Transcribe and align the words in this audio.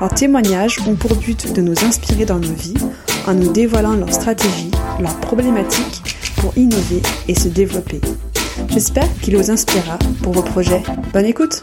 Leurs 0.00 0.14
témoignages 0.14 0.78
ont 0.88 0.96
pour 0.96 1.14
but 1.14 1.52
de 1.52 1.60
nous 1.60 1.84
inspirer 1.84 2.24
dans 2.24 2.38
nos 2.38 2.54
vies 2.54 2.72
en 3.26 3.34
nous 3.34 3.52
dévoilant 3.52 3.96
leurs 3.96 4.14
stratégies, 4.14 4.70
leurs 4.98 5.20
problématiques 5.20 6.16
pour 6.36 6.56
innover 6.56 7.02
et 7.28 7.34
se 7.34 7.48
développer. 7.48 8.00
J'espère 8.70 9.08
qu'il 9.20 9.36
vous 9.36 9.50
inspirera 9.50 9.98
pour 10.22 10.32
vos 10.32 10.42
projets. 10.42 10.82
Bonne 11.12 11.26
écoute 11.26 11.60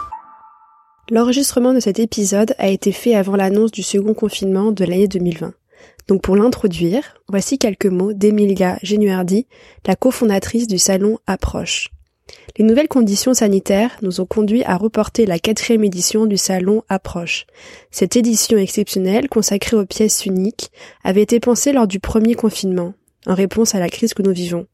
L'enregistrement 1.09 1.73
de 1.73 1.80
cet 1.80 1.98
épisode 1.98 2.54
a 2.59 2.68
été 2.68 2.92
fait 2.92 3.16
avant 3.16 3.36
l'annonce 3.36 3.72
du 3.72 3.81
second 3.81 4.14
confinement 4.14 4.72
de 4.72 4.86
l'année 4.86 5.08
2020. 5.08 5.54
Donc 6.08 6.22
pour 6.22 6.36
l'introduire, 6.36 7.16
voici 7.28 7.58
quelques 7.58 7.88
mots 7.88 8.14
d'Emilia 8.14 8.78
Genuardi, 8.84 9.48
la 9.88 9.95
cofondatrice 9.95 10.67
du 10.67 10.78
salon 10.78 11.17
Approche. 11.26 11.90
Les 12.58 12.66
nouvelles 12.66 12.88
conditions 12.88 13.34
sanitaires 13.34 13.98
nous 14.02 14.20
ont 14.20 14.26
conduit 14.26 14.63
à 14.63 14.77
reporter 14.77 15.26
la 15.26 15.40
quatrième 15.40 15.84
édition 15.84 16.26
du 16.26 16.38
salon 16.38 16.84
Approche. 16.90 17.45
Cette 17.91 18.16
édition 18.16 18.58
exceptionnelle, 18.58 19.30
consacrée 19.30 19.77
aux 19.77 19.86
pièces 19.86 20.26
uniques, 20.26 20.72
avait 21.03 21.22
été 21.22 21.40
pensée 21.40 21.72
lors 21.72 21.88
du 21.88 22.00
premier 22.00 22.33
confinement, 22.36 22.94
en 23.28 23.36
réponse 23.36 23.75
à 23.75 23.80
la 23.80 23.89
crise 23.89 24.14
que 24.14 24.23
nous 24.23 24.33
vivons. 24.33 24.66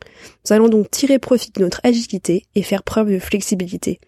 Nous 0.46 0.54
allons 0.54 0.70
donc 0.70 0.90
tirer 0.92 1.20
profit 1.20 1.52
de 1.52 1.62
notre 1.62 1.82
agilité 1.84 2.46
et 2.56 2.64
faire 2.64 2.84
preuve 2.84 3.12
de 3.12 3.20
flexibilité. 3.20 4.00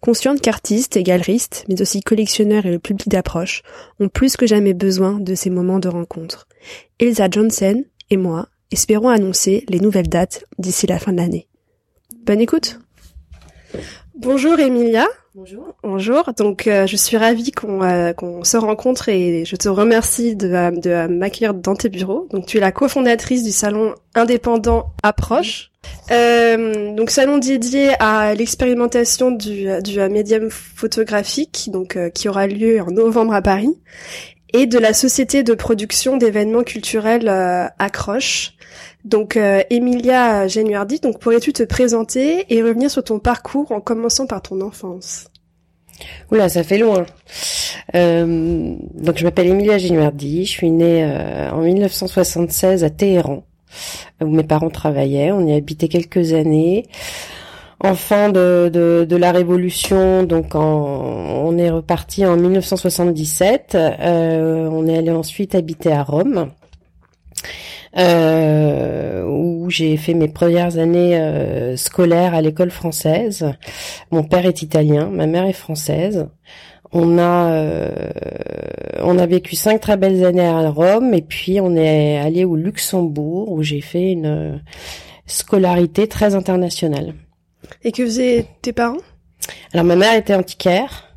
Consciente 0.00 0.40
qu'artistes 0.40 0.96
et 0.96 1.02
galeristes, 1.02 1.64
mais 1.68 1.80
aussi 1.80 2.00
collectionneurs 2.00 2.66
et 2.66 2.70
le 2.70 2.78
public 2.78 3.08
d'approche, 3.08 3.62
ont 4.00 4.08
plus 4.08 4.36
que 4.36 4.46
jamais 4.46 4.74
besoin 4.74 5.18
de 5.18 5.34
ces 5.34 5.50
moments 5.50 5.78
de 5.78 5.88
rencontre. 5.88 6.48
Elsa 6.98 7.28
Johnson 7.30 7.82
et 8.10 8.16
moi 8.16 8.48
espérons 8.70 9.08
annoncer 9.08 9.64
les 9.68 9.80
nouvelles 9.80 10.08
dates 10.08 10.44
d'ici 10.58 10.86
la 10.86 10.98
fin 10.98 11.12
de 11.12 11.18
l'année. 11.18 11.48
Bonne 12.24 12.40
écoute 12.40 12.78
Bonjour 14.14 14.58
Emilia. 14.58 15.06
Bonjour. 15.34 15.74
Bonjour. 15.82 16.30
Donc 16.36 16.66
euh, 16.66 16.86
je 16.86 16.96
suis 16.96 17.16
ravie 17.16 17.52
qu'on 17.52 17.82
euh, 17.82 18.12
qu'on 18.12 18.44
se 18.44 18.58
rencontre 18.58 19.08
et 19.08 19.46
je 19.46 19.56
te 19.56 19.68
remercie 19.70 20.36
de, 20.36 20.48
euh, 20.48 20.70
de 20.70 21.06
m'accueillir 21.06 21.54
dans 21.54 21.74
tes 21.74 21.88
bureaux. 21.88 22.28
Donc 22.30 22.44
tu 22.44 22.58
es 22.58 22.60
la 22.60 22.70
cofondatrice 22.70 23.42
du 23.42 23.50
salon 23.50 23.94
indépendant 24.14 24.92
Approche. 25.02 25.70
donc 26.10 27.08
salon 27.08 27.38
dédié 27.38 27.94
à 27.98 28.34
l'expérimentation 28.34 29.30
du, 29.30 29.66
du 29.82 29.98
médium 30.10 30.50
photographique, 30.50 31.70
donc 31.72 31.98
qui 32.12 32.28
aura 32.28 32.46
lieu 32.46 32.82
en 32.82 32.90
novembre 32.90 33.32
à 33.32 33.40
Paris, 33.40 33.74
et 34.52 34.66
de 34.66 34.78
la 34.78 34.92
société 34.92 35.42
de 35.42 35.54
production 35.54 36.18
d'événements 36.18 36.62
culturels 36.62 37.28
Accroche, 37.78 38.52
donc 39.04 39.36
euh, 39.36 39.62
Emilia 39.70 40.46
Genuardi, 40.46 41.00
donc 41.00 41.18
pourrais-tu 41.18 41.52
te 41.52 41.62
présenter 41.62 42.46
et 42.48 42.62
revenir 42.62 42.90
sur 42.90 43.02
ton 43.02 43.18
parcours 43.18 43.72
en 43.72 43.80
commençant 43.80 44.26
par 44.26 44.42
ton 44.42 44.60
enfance? 44.60 45.28
Oula, 46.30 46.48
ça 46.48 46.62
fait 46.62 46.78
loin. 46.78 47.04
Euh, 47.94 48.74
donc 48.94 49.18
je 49.18 49.24
m'appelle 49.24 49.48
Emilia 49.48 49.78
Genuardi, 49.78 50.44
je 50.44 50.50
suis 50.50 50.70
née 50.70 51.04
euh, 51.04 51.50
en 51.50 51.62
1976 51.62 52.84
à 52.84 52.90
Téhéran, 52.90 53.44
où 54.20 54.26
mes 54.26 54.44
parents 54.44 54.70
travaillaient. 54.70 55.32
On 55.32 55.46
y 55.46 55.54
habitait 55.54 55.88
quelques 55.88 56.32
années. 56.32 56.86
Enfant 57.80 58.28
de, 58.28 59.06
la 59.10 59.32
Révolution, 59.32 60.22
donc 60.22 60.54
on 60.54 61.58
est 61.58 61.70
reparti 61.70 62.24
en 62.24 62.36
1977. 62.36 63.74
Euh, 63.74 64.68
on 64.70 64.86
est 64.86 64.98
allé 64.98 65.10
ensuite 65.10 65.56
habiter 65.56 65.90
à 65.90 66.04
Rome 66.04 66.52
euh, 67.98 69.24
où 69.24 69.70
j'ai 69.70 69.96
fait 69.96 70.14
mes 70.14 70.28
premières 70.28 70.78
années 70.78 71.18
euh, 71.18 71.76
scolaires 71.76 72.34
à 72.34 72.40
l'école 72.40 72.70
française. 72.70 73.52
Mon 74.10 74.24
père 74.24 74.46
est 74.46 74.62
italien, 74.62 75.06
ma 75.06 75.26
mère 75.26 75.46
est 75.46 75.52
française. 75.52 76.28
On 76.92 77.18
a 77.18 77.50
euh, 77.50 77.90
on 79.00 79.18
a 79.18 79.26
vécu 79.26 79.56
cinq 79.56 79.80
très 79.80 79.96
belles 79.96 80.24
années 80.24 80.46
à 80.46 80.68
Rome 80.68 81.14
et 81.14 81.22
puis 81.22 81.60
on 81.60 81.74
est 81.74 82.18
allé 82.18 82.44
au 82.44 82.56
Luxembourg 82.56 83.50
où 83.50 83.62
j'ai 83.62 83.80
fait 83.80 84.12
une 84.12 84.62
scolarité 85.26 86.06
très 86.06 86.34
internationale. 86.34 87.14
Et 87.84 87.92
que 87.92 88.04
faisaient 88.04 88.46
tes 88.60 88.72
parents? 88.72 88.98
Alors 89.72 89.86
ma 89.86 89.96
mère 89.96 90.14
était 90.14 90.34
antiquaire 90.34 91.16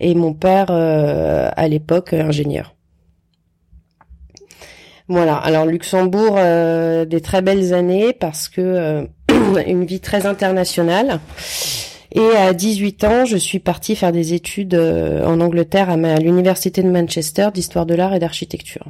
et 0.00 0.14
mon 0.14 0.32
père 0.32 0.66
euh, 0.70 1.50
à 1.54 1.68
l'époque 1.68 2.14
ingénieur. 2.14 2.74
Voilà. 5.10 5.34
Alors 5.34 5.66
Luxembourg, 5.66 6.36
euh, 6.38 7.04
des 7.04 7.20
très 7.20 7.42
belles 7.42 7.74
années 7.74 8.12
parce 8.12 8.48
que 8.48 8.60
euh, 8.60 9.02
une 9.66 9.84
vie 9.84 9.98
très 9.98 10.24
internationale. 10.24 11.18
Et 12.12 12.36
à 12.36 12.52
18 12.52 13.04
ans, 13.04 13.24
je 13.24 13.36
suis 13.36 13.58
partie 13.58 13.96
faire 13.96 14.12
des 14.12 14.34
études 14.34 14.74
euh, 14.74 15.24
en 15.24 15.40
Angleterre 15.40 15.90
à, 15.90 15.96
l'université 15.96 16.84
de 16.84 16.88
Manchester 16.88 17.48
d'histoire 17.52 17.86
de 17.86 17.94
l'art 17.94 18.14
et 18.14 18.20
d'architecture. 18.20 18.86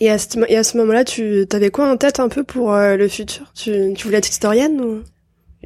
Et 0.00 0.10
à 0.10 0.18
ce, 0.18 0.54
à 0.54 0.62
ce 0.62 0.76
moment-là, 0.76 1.04
tu 1.04 1.46
avais 1.50 1.70
quoi 1.70 1.90
en 1.90 1.96
tête 1.96 2.20
un 2.20 2.28
peu 2.28 2.44
pour 2.44 2.70
le 2.74 3.08
futur? 3.08 3.50
Tu, 3.54 3.94
tu 3.94 4.04
voulais 4.04 4.18
être 4.18 4.28
historienne 4.28 4.78
ou? 4.78 5.02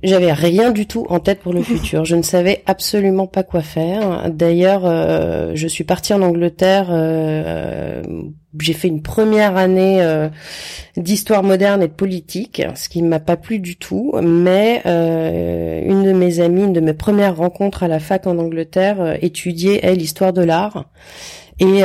J'avais 0.02 0.32
rien 0.32 0.70
du 0.70 0.86
tout 0.86 1.06
en 1.08 1.20
tête 1.20 1.40
pour 1.40 1.52
le 1.52 1.62
futur. 1.64 2.04
Je 2.04 2.16
ne 2.16 2.22
savais 2.22 2.62
absolument 2.66 3.26
pas 3.26 3.42
quoi 3.42 3.62
faire. 3.62 4.30
D'ailleurs, 4.30 4.82
euh, 4.84 5.52
je 5.54 5.66
suis 5.66 5.84
partie 5.84 6.14
en 6.14 6.22
Angleterre. 6.22 6.88
Euh, 6.90 8.02
j'ai 8.58 8.72
fait 8.72 8.88
une 8.88 9.02
première 9.02 9.56
année 9.56 10.02
euh, 10.02 10.28
d'histoire 10.96 11.42
moderne 11.42 11.82
et 11.82 11.88
de 11.88 11.92
politique, 11.92 12.62
ce 12.74 12.88
qui 12.88 13.00
ne 13.02 13.08
m'a 13.08 13.20
pas 13.20 13.36
plu 13.36 13.60
du 13.60 13.76
tout. 13.76 14.12
Mais 14.22 14.82
une 14.84 16.04
de 16.04 16.12
mes 16.12 16.40
amies, 16.40 16.64
une 16.64 16.72
de 16.72 16.80
mes 16.80 16.94
premières 16.94 17.36
rencontres 17.36 17.82
à 17.82 17.88
la 17.88 18.00
fac 18.00 18.26
en 18.26 18.38
Angleterre, 18.38 19.18
étudiait 19.22 19.80
elle 19.82 19.98
l'histoire 19.98 20.32
de 20.32 20.42
l'art. 20.42 20.86
Et 21.60 21.80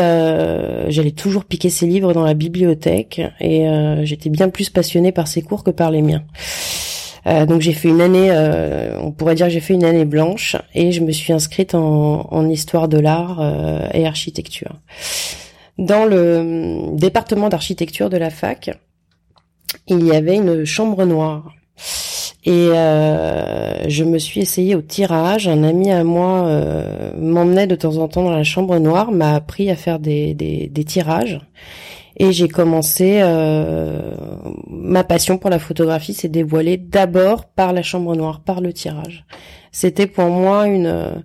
j'allais 0.89 1.11
toujours 1.11 1.45
piquer 1.45 1.69
ses 1.69 1.85
livres 1.85 2.13
dans 2.13 2.23
la 2.23 2.33
bibliothèque. 2.33 3.21
Et 3.39 3.67
j'étais 4.01 4.29
bien 4.29 4.49
plus 4.49 4.71
passionnée 4.71 5.11
par 5.11 5.27
ses 5.27 5.43
cours 5.43 5.63
que 5.63 5.71
par 5.71 5.91
les 5.91 6.01
miens. 6.01 6.23
Euh, 7.27 7.45
donc 7.45 7.61
j'ai 7.61 7.73
fait 7.73 7.89
une 7.89 8.01
année, 8.01 8.29
euh, 8.31 8.99
on 9.01 9.11
pourrait 9.11 9.35
dire 9.35 9.47
que 9.47 9.53
j'ai 9.53 9.59
fait 9.59 9.73
une 9.73 9.83
année 9.83 10.05
blanche 10.05 10.55
et 10.75 10.91
je 10.91 11.01
me 11.01 11.11
suis 11.11 11.33
inscrite 11.33 11.73
en, 11.73 12.49
histoire 12.49 12.87
de 12.87 12.99
l'art 12.99 13.39
euh, 13.41 13.87
et 13.93 14.05
architecture. 14.05 14.75
Dans 15.77 16.05
le 16.05 16.91
département 16.93 17.49
d'architecture 17.49 18.09
de 18.09 18.17
la 18.17 18.29
fac, 18.29 18.69
il 19.87 20.05
y 20.05 20.11
avait 20.11 20.35
une 20.35 20.65
chambre 20.65 21.03
noire. 21.05 21.51
Et 22.47 22.69
je 22.69 24.03
me 24.03 24.19
suis 24.19 24.39
essayée 24.39 24.75
au 24.75 24.81
tirage. 24.81 25.47
Un 25.47 25.63
ami 25.63 25.91
à 25.91 26.03
moi 26.03 26.45
euh, 26.45 27.11
m'emmenait 27.17 27.65
de 27.65 27.75
temps 27.75 27.97
en 27.97 28.07
temps 28.07 28.23
dans 28.23 28.31
la 28.31 28.43
chambre 28.43 28.77
noire, 28.77 29.11
m'a 29.11 29.33
appris 29.33 29.71
à 29.71 29.75
faire 29.75 29.99
des 29.99 30.85
tirages. 30.85 31.39
Et 32.17 32.31
j'ai 32.31 32.47
commencé, 32.47 33.19
euh, 33.21 34.15
ma 34.67 35.03
passion 35.03 35.37
pour 35.37 35.49
la 35.49 35.59
photographie 35.59 36.13
s'est 36.13 36.29
dévoilée 36.29 36.77
d'abord 36.77 37.45
par 37.45 37.73
la 37.73 37.83
chambre 37.83 38.15
noire, 38.15 38.39
par 38.39 38.61
le 38.61 38.71
tirage. 38.71 39.25
C'était 39.71 40.07
pour 40.07 40.25
moi 40.25 40.67
une 40.67 41.23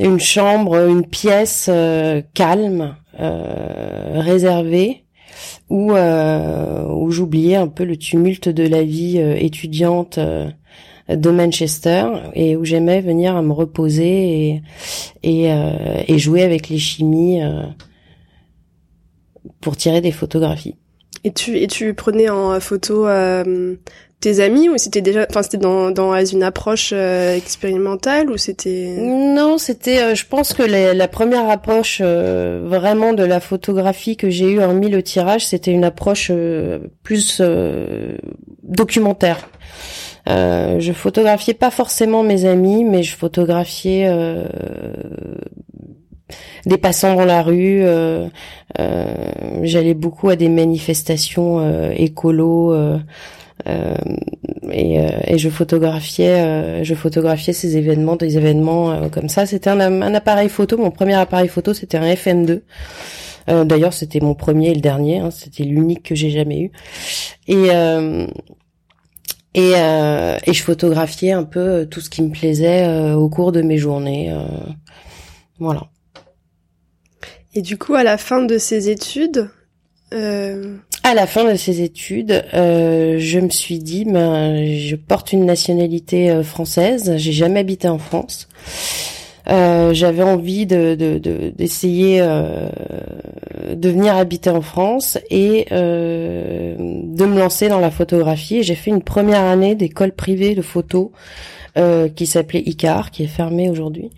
une 0.00 0.20
chambre, 0.20 0.88
une 0.88 1.04
pièce 1.04 1.68
euh, 1.68 2.22
calme, 2.32 2.96
euh, 3.18 4.20
réservée, 4.20 5.04
où 5.70 5.92
où 5.92 7.10
j'oubliais 7.10 7.56
un 7.56 7.68
peu 7.68 7.84
le 7.84 7.96
tumulte 7.96 8.48
de 8.48 8.66
la 8.66 8.82
vie 8.82 9.18
étudiante 9.18 10.18
de 10.18 11.30
Manchester 11.30 12.06
et 12.34 12.56
où 12.56 12.64
j'aimais 12.64 13.00
venir 13.00 13.36
à 13.36 13.42
me 13.42 13.52
reposer 13.52 14.50
et 14.50 14.62
et, 15.22 15.50
et 16.08 16.18
jouer 16.18 16.42
avec 16.42 16.68
les 16.68 16.78
chimies 16.78 17.40
pour 19.60 19.76
tirer 19.76 20.00
des 20.00 20.12
photographies. 20.12 20.76
Et 21.24 21.32
tu 21.32 21.58
et 21.58 21.66
tu 21.66 21.94
prenais 21.94 22.28
en 22.28 22.58
photo 22.60 23.06
euh, 23.06 23.74
tes 24.20 24.40
amis 24.40 24.68
ou 24.68 24.78
c'était 24.78 25.00
déjà 25.00 25.26
enfin 25.28 25.42
c'était 25.42 25.58
dans 25.58 25.90
dans 25.90 26.14
une 26.24 26.42
approche 26.44 26.90
euh, 26.92 27.36
expérimentale 27.36 28.30
ou 28.30 28.36
c'était 28.36 28.96
Non, 28.98 29.58
c'était 29.58 29.98
euh, 29.98 30.14
je 30.14 30.26
pense 30.26 30.52
que 30.52 30.62
la 30.62 31.08
première 31.08 31.50
approche 31.50 32.00
vraiment 32.00 33.14
de 33.14 33.24
la 33.24 33.40
photographie 33.40 34.16
que 34.16 34.30
j'ai 34.30 34.52
eue 34.52 34.60
hormis 34.60 34.90
le 34.90 35.02
tirage, 35.02 35.46
c'était 35.46 35.72
une 35.72 35.84
approche 35.84 36.30
plus 37.02 37.42
documentaire. 38.62 39.48
je 40.26 40.92
photographiais 40.92 41.54
pas 41.54 41.70
forcément 41.70 42.22
mes 42.22 42.44
amis, 42.44 42.84
mais 42.84 43.02
je 43.02 43.16
photographiais 43.16 44.08
des 46.66 46.78
passants 46.78 47.14
dans 47.14 47.24
la 47.24 47.42
rue. 47.42 47.84
J'allais 49.62 49.94
beaucoup 49.94 50.28
à 50.28 50.36
des 50.36 50.48
manifestations 50.48 51.90
écolo. 51.92 52.74
Et, 54.70 54.96
et, 55.26 55.38
je 55.38 55.48
photographiais 55.48 56.84
je 56.84 56.94
photographiais 56.94 57.52
ces 57.52 57.76
événements 57.76 58.14
des 58.14 58.36
événements 58.36 59.08
comme 59.10 59.28
ça 59.28 59.46
c'était 59.46 59.68
un, 59.68 59.80
un, 59.80 60.14
appareil 60.14 60.48
photo 60.48 60.78
mon 60.78 60.92
premier 60.92 61.14
appareil 61.14 61.48
photo 61.48 61.74
c'était 61.74 61.98
un 61.98 62.04
FM2 62.04 62.60
euh, 63.48 63.64
D'ailleurs, 63.64 63.92
c'était 63.92 64.20
mon 64.20 64.34
premier 64.34 64.70
et 64.70 64.74
le 64.74 64.80
dernier. 64.80 65.18
Hein, 65.18 65.30
c'était 65.30 65.64
l'unique 65.64 66.02
que 66.02 66.14
j'ai 66.14 66.30
jamais 66.30 66.60
eu. 66.60 66.72
Et 67.46 67.70
euh, 67.70 68.26
et, 69.54 69.72
euh, 69.76 70.38
et 70.46 70.52
je 70.52 70.62
photographiais 70.62 71.32
un 71.32 71.44
peu 71.44 71.86
tout 71.90 72.00
ce 72.00 72.10
qui 72.10 72.22
me 72.22 72.30
plaisait 72.30 72.86
euh, 72.86 73.14
au 73.14 73.28
cours 73.28 73.50
de 73.50 73.62
mes 73.62 73.78
journées. 73.78 74.30
Euh, 74.30 74.46
voilà. 75.58 75.88
Et 77.58 77.60
du 77.60 77.76
coup, 77.76 77.96
à 77.96 78.04
la 78.04 78.18
fin 78.18 78.42
de 78.42 78.56
ces 78.56 78.88
études, 78.88 79.50
à 80.12 81.14
la 81.14 81.26
fin 81.26 81.42
de 81.42 81.56
ces 81.56 81.82
études, 81.82 82.44
euh, 82.54 83.16
je 83.18 83.40
me 83.40 83.50
suis 83.50 83.80
dit, 83.80 84.04
ben, 84.04 84.64
je 84.64 84.94
porte 84.94 85.32
une 85.32 85.44
nationalité 85.44 86.44
française. 86.44 87.14
J'ai 87.16 87.32
jamais 87.32 87.58
habité 87.58 87.88
en 87.88 87.98
France. 87.98 88.46
Euh, 89.48 89.92
j'avais 89.92 90.22
envie 90.22 90.66
de 90.66 90.94
d'essayer 91.56 92.20
de, 92.20 93.74
de, 93.74 93.88
venir 93.88 94.14
habiter 94.14 94.50
en 94.50 94.60
France 94.60 95.18
et 95.30 95.66
euh, 95.72 96.76
de 96.78 97.24
me 97.24 97.40
lancer 97.40 97.68
dans 97.68 97.80
la 97.80 97.90
photographie. 97.90 98.62
J'ai 98.62 98.76
fait 98.76 98.92
une 98.92 99.02
première 99.02 99.42
année 99.42 99.74
d'école 99.74 100.12
privée 100.12 100.54
de 100.54 100.62
photo 100.62 101.10
euh, 101.76 102.08
qui 102.08 102.26
s'appelait 102.26 102.62
ICAR, 102.66 103.10
qui 103.10 103.24
est 103.24 103.26
fermée 103.28 103.68
aujourd'hui 103.68 104.12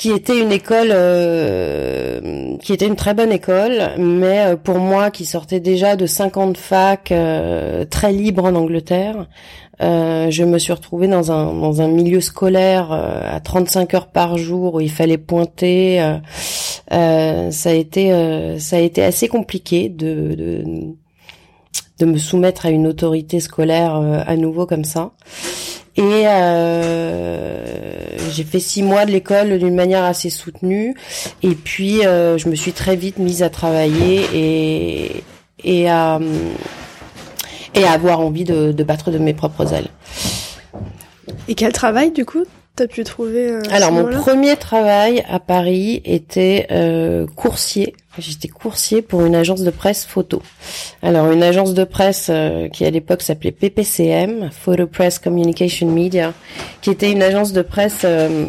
qui 0.00 0.12
était 0.12 0.40
une 0.40 0.50
école 0.50 0.92
euh, 0.92 2.56
qui 2.62 2.72
était 2.72 2.86
une 2.86 2.96
très 2.96 3.12
bonne 3.12 3.30
école 3.30 3.90
mais 3.98 4.46
euh, 4.46 4.56
pour 4.56 4.78
moi 4.78 5.10
qui 5.10 5.26
sortais 5.26 5.60
déjà 5.60 5.94
de 5.94 6.06
50 6.06 6.56
facs 6.56 7.12
euh, 7.12 7.84
très 7.84 8.10
libre 8.10 8.46
en 8.46 8.54
Angleterre 8.54 9.26
euh, 9.82 10.30
je 10.30 10.42
me 10.44 10.58
suis 10.58 10.72
retrouvée 10.72 11.06
dans 11.06 11.30
un 11.32 11.52
dans 11.52 11.82
un 11.82 11.88
milieu 11.88 12.22
scolaire 12.22 12.92
euh, 12.92 13.36
à 13.36 13.40
35 13.40 13.94
heures 13.94 14.06
par 14.08 14.38
jour 14.38 14.74
où 14.74 14.80
il 14.80 14.90
fallait 14.90 15.18
pointer. 15.18 16.18
Euh, 16.92 17.50
ça 17.50 17.70
a 17.70 17.72
été 17.72 18.58
ça 18.58 18.76
a 18.76 18.80
été 18.80 19.02
assez 19.02 19.28
compliqué 19.28 19.88
de, 19.88 20.34
de, 20.34 20.64
de 21.98 22.04
me 22.04 22.18
soumettre 22.18 22.66
à 22.66 22.70
une 22.70 22.86
autorité 22.86 23.40
scolaire 23.40 23.94
à 23.94 24.36
nouveau 24.36 24.66
comme 24.66 24.84
ça. 24.84 25.12
Et 25.96 26.24
j'ai 28.30 28.44
fait 28.44 28.60
six 28.60 28.82
mois 28.82 29.06
de 29.06 29.10
l'école 29.10 29.58
d'une 29.58 29.74
manière 29.74 30.04
assez 30.04 30.30
soutenue. 30.30 30.94
Et 31.42 31.54
puis 31.54 32.00
je 32.02 32.48
me 32.48 32.54
suis 32.54 32.72
très 32.72 32.96
vite 32.96 33.18
mise 33.18 33.42
à 33.42 33.50
travailler 33.50 35.22
et 35.64 35.88
et 37.74 37.84
à 37.84 37.92
avoir 37.92 38.20
envie 38.20 38.44
de, 38.44 38.82
battre 38.82 39.10
de 39.10 39.18
mes 39.18 39.34
propres 39.34 39.72
ailes. 39.72 39.88
Et 41.48 41.54
quel 41.54 41.72
travail 41.72 42.10
du 42.10 42.24
coup? 42.24 42.44
T'as 42.76 42.86
pu 42.86 43.04
trouver 43.04 43.50
euh, 43.50 43.62
Alors 43.70 43.92
mon 43.92 44.04
premier 44.10 44.56
travail 44.56 45.24
à 45.28 45.38
Paris 45.40 46.00
était 46.04 46.66
euh, 46.70 47.26
coursier. 47.36 47.94
J'étais 48.18 48.48
coursier 48.48 49.02
pour 49.02 49.24
une 49.24 49.34
agence 49.34 49.62
de 49.62 49.70
presse 49.70 50.04
photo. 50.04 50.42
Alors 51.02 51.30
une 51.30 51.42
agence 51.42 51.74
de 51.74 51.84
presse 51.84 52.28
euh, 52.30 52.68
qui 52.68 52.84
à 52.84 52.90
l'époque 52.90 53.22
s'appelait 53.22 53.52
PPCM, 53.52 54.50
Photo 54.50 54.86
Press 54.86 55.18
Communication 55.18 55.90
Media, 55.90 56.32
qui 56.80 56.90
était 56.90 57.10
une 57.10 57.22
agence 57.22 57.52
de 57.52 57.62
presse 57.62 58.02
euh, 58.04 58.46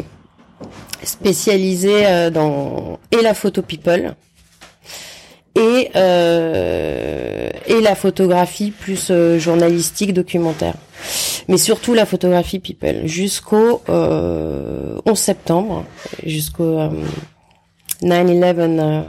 spécialisée 1.02 2.30
dans 2.30 2.98
et 3.10 3.22
la 3.22 3.34
photo 3.34 3.62
people 3.62 4.14
et 5.54 5.90
euh, 5.96 7.50
et 7.66 7.80
la 7.80 7.94
photographie 7.94 8.70
plus 8.70 9.08
euh, 9.10 9.38
journalistique 9.38 10.14
documentaire. 10.14 10.74
Mais 11.48 11.58
surtout 11.58 11.94
la 11.94 12.06
photographie 12.06 12.58
people. 12.58 13.06
Jusqu'au 13.06 13.82
euh, 13.88 14.98
11 15.04 15.18
septembre 15.18 15.84
jusqu'au 16.24 16.78
9/11 18.02 18.80
euh, 18.80 19.02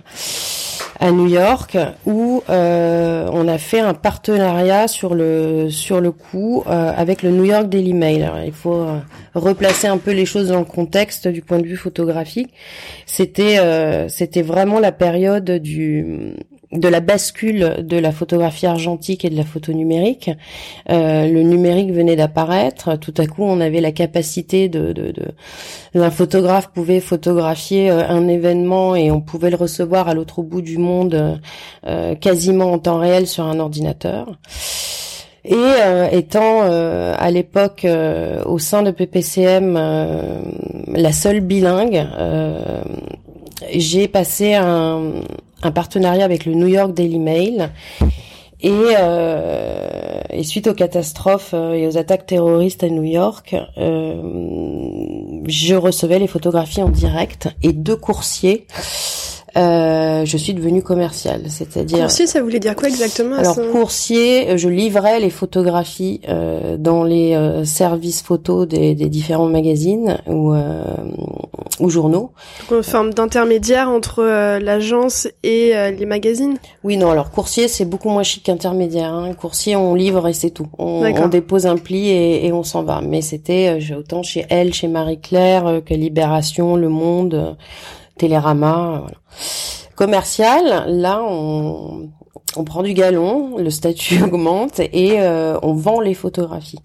à 1.03 1.11
New 1.11 1.27
York 1.27 1.77
où 2.05 2.43
euh, 2.49 3.27
on 3.33 3.49
a 3.49 3.57
fait 3.57 3.81
un 3.81 3.93
partenariat 3.93 4.87
sur 4.87 5.15
le 5.15 5.69
sur 5.69 5.99
le 5.99 6.13
coup 6.13 6.63
euh, 6.65 6.93
avec 6.95 7.23
le 7.23 7.31
New 7.31 7.43
York 7.43 7.67
Daily 7.67 7.93
Mail. 7.93 8.23
Alors, 8.23 8.39
il 8.39 8.53
faut 8.53 8.75
euh, 8.75 8.99
replacer 9.35 9.87
un 9.87 9.97
peu 9.97 10.11
les 10.11 10.25
choses 10.25 10.47
dans 10.47 10.59
le 10.59 10.65
contexte 10.65 11.27
du 11.27 11.41
point 11.41 11.59
de 11.59 11.67
vue 11.67 11.75
photographique. 11.75 12.53
C'était 13.05 13.59
euh, 13.59 14.07
c'était 14.07 14.43
vraiment 14.43 14.79
la 14.79 14.93
période 14.93 15.51
du 15.51 16.37
de 16.73 16.87
la 16.87 16.99
bascule 16.99 17.77
de 17.79 17.97
la 17.97 18.11
photographie 18.11 18.65
argentique 18.65 19.25
et 19.25 19.29
de 19.29 19.35
la 19.35 19.43
photo 19.43 19.73
numérique. 19.73 20.31
Euh, 20.89 21.27
le 21.27 21.43
numérique 21.43 21.91
venait 21.91 22.15
d'apparaître. 22.15 22.97
Tout 22.97 23.13
à 23.17 23.27
coup, 23.27 23.43
on 23.43 23.61
avait 23.61 23.81
la 23.81 23.91
capacité 23.91 24.69
de, 24.69 25.13
un 25.93 26.11
photographe 26.11 26.69
pouvait 26.73 26.99
photographier 26.99 27.89
euh, 27.91 28.07
un 28.07 28.27
événement 28.27 28.95
et 28.95 29.11
on 29.11 29.21
pouvait 29.21 29.51
le 29.51 29.55
recevoir 29.55 30.07
à 30.07 30.13
l'autre 30.13 30.41
bout 30.41 30.61
du 30.61 30.77
monde 30.77 31.39
euh, 31.85 32.15
quasiment 32.15 32.71
en 32.71 32.79
temps 32.79 32.97
réel 32.97 33.27
sur 33.27 33.45
un 33.45 33.59
ordinateur. 33.59 34.37
Et 35.45 35.57
étant 36.13 36.61
à 36.61 37.29
l'époque 37.29 37.85
au 38.45 38.59
sein 38.59 38.81
de 38.81 38.91
PPCM 38.91 39.73
la 40.87 41.11
seule 41.11 41.41
bilingue, 41.41 42.07
j'ai 43.73 44.07
passé 44.07 44.53
un, 44.53 45.01
un 45.65 45.71
partenariat 45.71 46.25
avec 46.25 46.45
le 46.45 46.53
New 46.53 46.67
York 46.67 46.93
Daily 46.93 47.19
Mail. 47.19 47.71
Et, 48.61 48.71
euh, 48.71 50.21
suite 50.43 50.67
aux 50.67 50.73
catastrophes 50.73 51.53
euh, 51.53 51.73
et 51.73 51.85
aux 51.85 51.97
attaques 51.97 52.25
terroristes 52.25 52.83
à 52.83 52.89
New 52.89 53.03
York, 53.03 53.55
euh, 53.77 54.21
je 55.47 55.75
recevais 55.75 56.17
les 56.17 56.27
photographies 56.27 56.81
en 56.81 56.89
direct 56.89 57.49
et 57.61 57.73
deux 57.73 57.97
coursiers 57.97 58.65
euh, 59.55 60.25
je 60.25 60.35
suis 60.35 60.55
devenue 60.55 60.81
commerciale, 60.81 61.43
c'est-à-dire 61.47 61.99
coursier, 61.99 62.25
ça 62.25 62.41
voulait 62.41 62.59
dire 62.59 62.75
quoi 62.75 62.89
exactement 62.89 63.35
Alors 63.35 63.55
coursier, 63.71 64.49
euh, 64.49 64.57
je 64.57 64.67
livrais 64.67 65.19
les 65.19 65.29
photographies 65.29 66.21
euh, 66.27 66.75
dans 66.77 67.03
les 67.03 67.35
euh, 67.35 67.63
services 67.63 68.23
photos 68.23 68.67
des, 68.67 68.95
des, 68.95 69.09
différents 69.09 69.45
magazines 69.45 70.17
ou 70.25 70.53
euh, 70.53 70.83
ou 71.79 71.89
journaux. 71.91 72.31
Donc 72.69 72.79
en 72.79 72.83
forme 72.83 73.13
d'intermédiaire 73.13 73.89
entre 73.89 74.23
l'agence 74.59 75.27
et 75.43 75.73
les 75.97 76.05
magazines? 76.05 76.57
Oui, 76.83 76.97
non. 76.97 77.09
Alors 77.09 77.31
coursier, 77.31 77.67
c'est 77.67 77.85
beaucoup 77.85 78.09
moins 78.09 78.23
chic 78.23 78.43
qu'intermédiaire. 78.43 79.11
Hein. 79.11 79.33
Coursier, 79.33 79.75
on 79.75 79.95
livre 79.95 80.27
et 80.27 80.33
c'est 80.33 80.51
tout. 80.51 80.67
On, 80.77 81.03
on, 81.03 81.27
dépose 81.27 81.65
un 81.65 81.77
pli 81.77 82.09
et, 82.09 82.45
et 82.45 82.53
on 82.53 82.63
s'en 82.63 82.83
va. 82.83 83.01
Mais 83.01 83.21
c'était 83.21 83.79
autant 83.97 84.21
chez 84.21 84.45
Elle, 84.49 84.73
chez 84.73 84.87
Marie 84.87 85.19
Claire 85.19 85.81
que 85.83 85.95
Libération, 85.95 86.75
Le 86.75 86.89
Monde 86.89 87.57
Télérama, 88.17 88.99
voilà. 89.01 89.17
Commercial, 89.95 90.85
là, 90.87 91.21
on, 91.23 92.09
on 92.55 92.63
prend 92.63 92.83
du 92.83 92.93
galon, 92.93 93.57
le 93.57 93.69
statut 93.69 94.21
augmente 94.23 94.79
et 94.79 95.19
euh, 95.21 95.57
on 95.61 95.73
vend 95.73 95.99
les 95.99 96.13
photographies. 96.13 96.79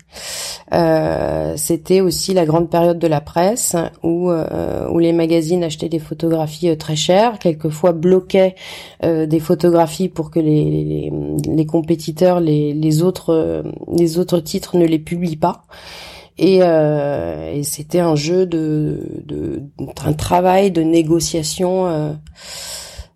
Euh, 0.73 1.55
C'était 1.57 2.01
aussi 2.01 2.35
la 2.35 2.45
grande 2.45 2.71
période 2.71 2.99
de 2.99 3.07
la 3.07 3.21
presse 3.21 3.77
où 4.03 4.31
euh, 4.31 4.89
où 4.91 4.99
les 4.99 5.13
magazines 5.13 5.65
achetaient 5.65 5.89
des 5.89 5.99
photographies 5.99 6.77
très 6.77 6.97
chères, 6.97 7.39
quelquefois 7.39 7.93
bloquaient 7.93 8.55
des 9.03 9.41
photographies 9.41 10.09
pour 10.09 10.31
que 10.31 10.41
les, 10.41 10.65
les, 10.65 11.13
les 11.55 11.67
compétiteurs, 11.67 12.41
les, 12.41 12.75
les 12.75 13.03
autres 13.03 13.65
les 13.97 14.19
autres 14.19 14.41
titres 14.41 14.77
ne 14.77 14.85
les 14.87 14.99
publient 14.99 15.37
pas. 15.37 15.63
Et, 16.39 16.61
euh, 16.63 17.53
et 17.53 17.65
c'était 17.65 17.99
un 17.99 18.15
jeu 18.15 18.47
de, 18.47 19.01
de, 19.25 19.63
un 20.05 20.13
travail 20.13 20.71
de 20.71 20.83
négociation 20.83 22.17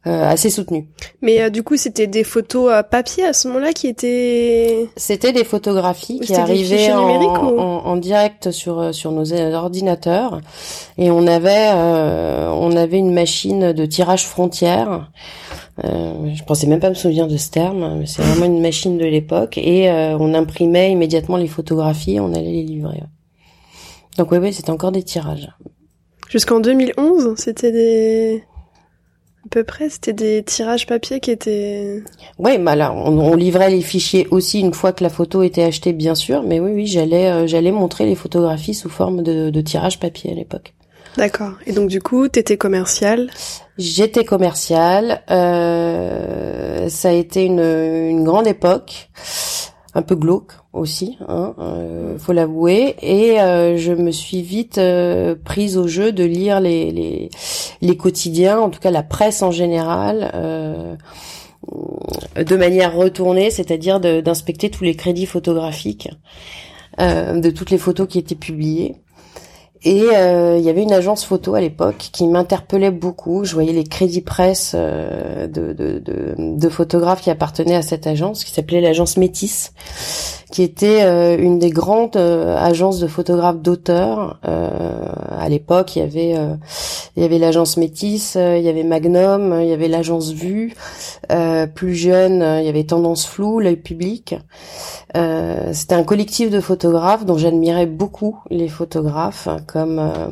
euh, 0.06 0.24
assez 0.28 0.50
soutenu. 0.50 0.88
Mais 1.20 1.42
euh, 1.42 1.50
du 1.50 1.62
coup, 1.62 1.76
c'était 1.76 2.06
des 2.06 2.24
photos 2.24 2.72
à 2.72 2.82
papier 2.82 3.24
à 3.24 3.32
ce 3.32 3.48
moment-là 3.48 3.72
qui 3.72 3.86
étaient. 3.86 4.88
C'était 4.96 5.32
des 5.32 5.44
photographies 5.44 6.20
qui 6.20 6.34
arrivaient 6.34 6.92
en, 6.92 7.08
en, 7.08 7.86
en, 7.86 7.96
direct 7.96 8.50
sur 8.50 8.80
euh, 8.80 8.92
sur 8.92 9.12
nos 9.12 9.32
ordinateurs, 9.32 10.40
et 10.98 11.10
on 11.10 11.26
avait 11.26 11.70
euh, 11.72 12.50
on 12.50 12.76
avait 12.76 12.98
une 12.98 13.12
machine 13.12 13.72
de 13.72 13.86
tirage 13.86 14.26
frontière. 14.26 15.10
Euh, 15.84 16.34
je 16.34 16.44
pensais 16.44 16.66
même 16.66 16.80
pas 16.80 16.90
me 16.90 16.94
souvenir 16.94 17.28
de 17.28 17.36
ce 17.36 17.50
terme, 17.50 17.98
mais 17.98 18.06
c'est 18.06 18.22
vraiment 18.22 18.44
une 18.44 18.60
machine 18.60 18.98
de 18.98 19.06
l'époque 19.06 19.56
et 19.56 19.88
euh, 19.90 20.16
on 20.18 20.34
imprimait 20.34 20.92
immédiatement 20.92 21.38
les 21.38 21.46
photographies, 21.46 22.20
on 22.20 22.34
allait 22.34 22.52
les 22.52 22.62
livrer. 22.62 23.02
Donc 24.18 24.30
oui, 24.32 24.38
oui, 24.38 24.52
c'était 24.52 24.70
encore 24.70 24.92
des 24.92 25.02
tirages. 25.02 25.50
Jusqu'en 26.28 26.60
2011, 26.60 27.34
c'était 27.36 27.72
des 27.72 28.44
à 29.44 29.48
peu 29.50 29.64
près, 29.64 29.90
c'était 29.90 30.12
des 30.12 30.42
tirages 30.44 30.86
papier 30.86 31.18
qui 31.18 31.30
étaient. 31.30 32.02
Oui, 32.38 32.58
bah 32.58 32.76
là, 32.76 32.92
on, 32.92 33.34
livrait 33.34 33.70
les 33.70 33.80
fichiers 33.80 34.28
aussi 34.30 34.60
une 34.60 34.72
fois 34.72 34.92
que 34.92 35.02
la 35.02 35.10
photo 35.10 35.42
était 35.42 35.64
achetée, 35.64 35.92
bien 35.92 36.14
sûr. 36.14 36.42
Mais 36.42 36.60
oui, 36.60 36.70
oui, 36.72 36.86
j'allais, 36.86 37.28
euh, 37.28 37.46
j'allais 37.46 37.72
montrer 37.72 38.06
les 38.06 38.14
photographies 38.14 38.74
sous 38.74 38.88
forme 38.88 39.22
de, 39.22 39.50
de 39.50 39.60
tirage 39.60 39.98
papier 39.98 40.30
à 40.30 40.34
l'époque. 40.34 40.74
D'accord. 41.16 41.52
Et 41.66 41.72
donc 41.72 41.88
du 41.88 42.00
coup, 42.00 42.28
t'étais 42.28 42.56
commercial 42.56 43.30
J'étais 43.78 44.24
commercial. 44.24 45.22
Euh, 45.30 46.88
ça 46.88 47.08
a 47.08 47.12
été 47.12 47.44
une, 47.44 47.60
une 47.60 48.24
grande 48.24 48.46
époque, 48.46 49.10
un 49.94 50.02
peu 50.02 50.14
glauque 50.14 50.52
aussi, 50.72 51.18
hein, 51.28 51.54
euh, 51.58 52.18
faut 52.18 52.32
l'avouer. 52.32 52.96
Et 53.02 53.40
euh, 53.40 53.76
je 53.76 53.92
me 53.92 54.10
suis 54.10 54.42
vite 54.42 54.78
euh, 54.78 55.34
prise 55.44 55.76
au 55.76 55.86
jeu 55.86 56.12
de 56.12 56.24
lire 56.24 56.60
les, 56.60 56.90
les, 56.90 57.30
les 57.80 57.96
quotidiens, 57.96 58.58
en 58.58 58.70
tout 58.70 58.80
cas 58.80 58.90
la 58.90 59.02
presse 59.02 59.42
en 59.42 59.50
général. 59.50 60.30
Euh, 60.34 60.96
de 62.42 62.56
manière 62.56 62.94
retournée, 62.94 63.50
c'est-à-dire 63.50 64.00
d'inspecter 64.00 64.70
tous 64.70 64.84
les 64.84 64.96
crédits 64.96 65.26
photographiques 65.26 66.10
euh, 67.00 67.38
de 67.38 67.50
toutes 67.50 67.70
les 67.70 67.78
photos 67.78 68.08
qui 68.08 68.18
étaient 68.18 68.34
publiées. 68.34 68.96
Et 69.84 70.02
euh, 70.14 70.58
il 70.58 70.64
y 70.64 70.70
avait 70.70 70.82
une 70.82 70.92
agence 70.92 71.24
photo 71.24 71.54
à 71.54 71.60
l'époque 71.60 72.08
qui 72.12 72.26
m'interpellait 72.28 72.92
beaucoup. 72.92 73.44
Je 73.44 73.54
voyais 73.54 73.72
les 73.72 73.82
crédits 73.84 74.20
presse 74.20 74.76
de, 74.76 75.48
de, 75.48 75.98
de, 75.98 76.34
de, 76.36 76.68
photographes 76.68 77.20
qui 77.20 77.30
appartenaient 77.30 77.74
à 77.74 77.82
cette 77.82 78.06
agence, 78.06 78.44
qui 78.44 78.52
s'appelait 78.52 78.80
l'agence 78.80 79.16
Métis, 79.16 79.72
qui 80.52 80.62
était 80.62 81.02
euh, 81.02 81.36
une 81.36 81.58
des 81.58 81.70
grandes 81.70 82.16
euh, 82.16 82.56
agences 82.56 83.00
de 83.00 83.08
photographes 83.08 83.60
d'auteurs. 83.60 84.38
à 84.44 85.48
l'époque, 85.48 85.96
il 85.96 85.98
y 85.98 86.02
avait 86.02 86.36
il 87.16 87.22
y 87.22 87.24
avait 87.24 87.38
l'agence 87.38 87.76
Métis, 87.76 88.36
il 88.36 88.62
y 88.62 88.68
avait 88.68 88.84
Magnum, 88.84 89.58
il 89.60 89.68
y 89.68 89.72
avait 89.72 89.88
l'agence 89.88 90.32
Vue. 90.32 90.74
plus 91.74 91.94
jeune, 91.94 92.44
il 92.60 92.64
y 92.64 92.68
avait 92.68 92.84
Tendance 92.84 93.26
Floue, 93.26 93.58
l'œil 93.58 93.76
public. 93.76 94.36
C'était 95.72 95.94
un 95.94 96.04
collectif 96.04 96.50
de 96.50 96.60
photographes 96.60 97.24
dont 97.24 97.36
j'admirais 97.36 97.86
beaucoup 97.86 98.38
les 98.50 98.68
photographes 98.68 99.48
comme 99.66 99.98
euh, 99.98 100.28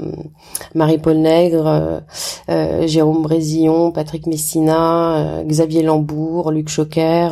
Marie-Paul 0.75 1.17
Nègre, 1.17 1.67
euh, 1.67 2.01
euh, 2.49 2.87
Jérôme 2.87 3.23
Brésillon, 3.23 3.93
Patrick 3.93 4.27
Messina, 4.27 5.43
Xavier 5.45 5.83
Lambourg, 5.83 6.51
Luc 6.51 6.69
Choquer, 6.69 7.29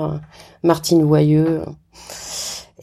Martine 0.63 1.03
Voyeux. 1.03 1.63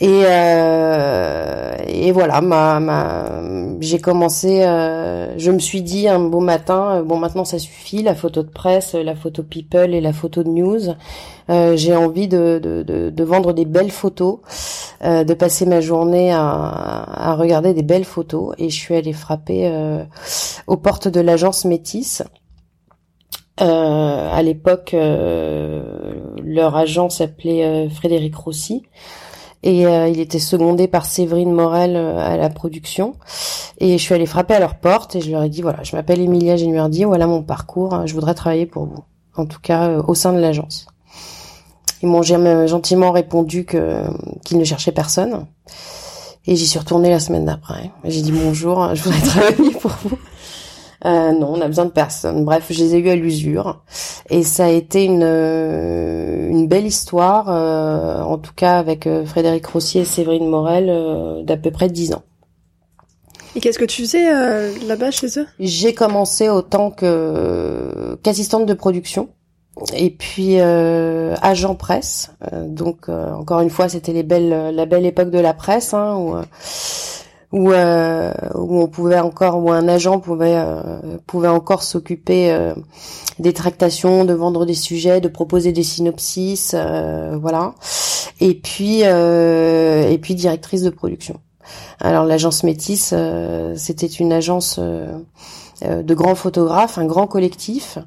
Et, 0.02 0.24
euh, 0.26 1.78
et 1.88 2.12
voilà, 2.12 2.42
ma, 2.42 2.82
ma, 2.82 3.42
j'ai 3.80 4.00
commencé, 4.00 4.64
euh, 4.64 5.38
je 5.38 5.52
me 5.52 5.60
suis 5.60 5.82
dit 5.82 6.10
un 6.10 6.20
beau 6.20 6.42
matin, 6.42 7.02
bon 7.04 7.18
maintenant 7.18 7.46
ça 7.46 7.60
suffit, 7.60 8.04
la 8.04 8.14
photo 8.14 8.44
de 8.44 8.50
presse, 8.50 8.94
la 8.94 9.16
photo 9.16 9.42
people 9.42 9.94
et 9.94 10.02
la 10.02 10.12
photo 10.12 10.44
de 10.44 10.50
news. 10.50 10.82
Euh, 11.50 11.78
j'ai 11.78 11.96
envie 11.96 12.28
de, 12.28 12.60
de, 12.62 12.84
de, 12.84 13.10
de, 13.10 13.24
vendre 13.24 13.54
des 13.54 13.66
belles 13.66 13.92
photos, 13.92 14.40
euh, 15.04 15.24
de 15.24 15.34
passer 15.34 15.66
ma 15.66 15.80
journée 15.80 16.32
à, 16.32 16.42
à, 16.42 17.36
regarder 17.36 17.74
des 17.74 17.84
belles 17.84 18.04
photos. 18.06 18.54
Et 18.58 18.70
je 18.70 18.76
suis 18.76 18.96
allée 18.96 19.14
frapper 19.14 19.68
euh, 19.68 20.04
aux 20.68 20.78
portes 20.78 21.08
de 21.08 21.22
l'agence 21.22 21.64
Métis. 21.64 22.24
à 23.58 24.42
l'époque, 24.44 24.94
leur 24.94 26.76
agent 26.76 27.10
s'appelait 27.10 27.90
Frédéric 27.90 28.36
Rossi 28.36 28.84
et 29.66 29.88
euh, 29.88 30.08
il 30.08 30.20
était 30.20 30.40
secondé 30.40 30.88
par 30.88 31.06
Séverine 31.06 31.52
Morel 31.52 31.96
euh, 31.96 32.20
à 32.20 32.38
la 32.38 32.50
production. 32.50 33.16
Et 33.80 33.98
je 33.98 34.04
suis 34.04 34.14
allée 34.14 34.28
frapper 34.28 34.54
à 34.54 34.60
leur 34.60 34.76
porte 34.76 35.16
et 35.16 35.22
je 35.22 35.32
leur 35.32 35.44
ai 35.44 35.50
dit 35.50 35.64
voilà, 35.64 35.82
je 35.84 35.96
m'appelle 35.96 36.22
Emilia 36.22 36.56
Genuardi, 36.56 37.04
voilà 37.04 37.26
mon 37.26 37.42
parcours, 37.42 38.06
je 38.06 38.14
voudrais 38.14 38.36
travailler 38.36 38.68
pour 38.68 38.86
vous, 38.86 39.04
en 39.36 39.48
tout 39.48 39.60
cas 39.60 39.90
euh, 39.90 40.04
au 40.08 40.14
sein 40.14 40.34
de 40.34 40.40
l'agence. 40.40 40.86
Ils 42.04 42.08
m'ont 42.08 42.22
gentiment 42.22 43.12
répondu 43.12 43.66
que 43.66 44.04
qu'ils 44.44 44.60
ne 44.60 44.64
cherchaient 44.64 44.92
personne. 44.92 45.48
Et 46.46 46.56
j'y 46.56 46.68
suis 46.68 46.78
retournée 46.78 47.10
la 47.10 47.20
semaine 47.20 47.46
d'après. 47.46 47.90
J'ai 48.04 48.22
dit 48.22 48.32
bonjour, 48.32 48.94
je 48.94 49.02
voudrais 49.02 49.22
travailler 49.26 49.72
pour 49.72 49.92
vous. 50.04 50.18
Euh, 51.06 51.34
non, 51.34 51.54
on 51.54 51.62
a 51.62 51.68
besoin 51.68 51.86
de 51.86 51.92
personne. 51.92 52.44
Bref, 52.46 52.66
je 52.72 52.84
les 52.84 52.96
ai 52.96 53.00
eu 53.00 53.10
à 53.10 53.16
l'usure. 53.16 53.84
Et 54.30 54.44
ça 54.44 54.66
a 54.66 54.70
été 54.70 55.04
une, 55.04 55.24
euh, 55.24 56.50
une 56.50 56.68
belle 56.68 56.88
histoire, 56.88 57.50
euh, 57.50 58.22
en 58.22 58.38
tout 58.38 58.54
cas 58.56 58.80
avec 58.80 59.08
Frédéric 59.26 59.68
Rossier 59.68 60.02
et 60.02 60.06
Séverine 60.06 60.48
Morel, 60.48 61.44
d'à 61.46 61.58
peu 61.58 61.72
près 61.72 61.90
dix 61.90 62.14
ans. 62.14 62.24
Et 63.56 63.62
qu'est-ce 63.62 63.80
que 63.80 63.86
tu 63.86 64.02
faisais 64.02 64.26
là-bas 64.86 65.12
chez 65.12 65.40
eux? 65.40 65.48
J'ai 65.60 65.94
commencé 65.94 66.50
autant 66.50 66.92
que 66.92 68.18
qu'assistante 68.22 68.66
de 68.66 68.74
production 68.74 69.30
et 69.96 70.10
puis 70.10 70.60
agent 70.60 71.76
presse. 71.76 72.32
donc 72.52 73.08
encore 73.08 73.62
une 73.62 73.70
fois, 73.70 73.88
c'était 73.88 74.12
les 74.12 74.24
belles 74.24 74.76
la 74.76 74.86
belle 74.86 75.06
époque 75.06 75.30
de 75.30 75.40
la 75.40 75.54
presse 75.54 75.94
hein, 75.94 76.18
où 76.18 76.36
où, 77.56 77.72
euh, 77.72 78.34
où 78.54 78.82
on 78.82 78.88
pouvait 78.88 79.20
encore 79.20 79.64
où 79.64 79.72
un 79.72 79.88
agent 79.88 80.20
pouvait 80.20 80.58
euh, 80.58 81.18
pouvait 81.26 81.48
encore 81.48 81.84
s'occuper 81.84 82.52
euh, 82.52 82.76
des 83.40 83.54
tractations, 83.54 84.26
de 84.26 84.34
vendre 84.34 84.66
des 84.66 84.74
sujets, 84.74 85.22
de 85.22 85.30
proposer 85.30 85.72
des 85.72 85.84
synopsis, 85.84 86.76
voilà. 87.40 87.74
Et 88.42 88.56
puis 88.56 89.02
et 89.02 90.20
puis 90.22 90.36
directrice 90.36 90.84
de 90.84 90.90
production. 90.90 91.40
Alors 92.00 92.26
l'agence 92.26 92.64
Métis, 92.64 93.14
c'était 93.76 94.06
une 94.08 94.34
agence 94.34 94.78
euh, 94.80 95.18
de 95.82 96.14
grands 96.14 96.36
photographes, 96.36 96.98
un 96.98 97.06
grand 97.06 97.28
collectif. 97.28 97.98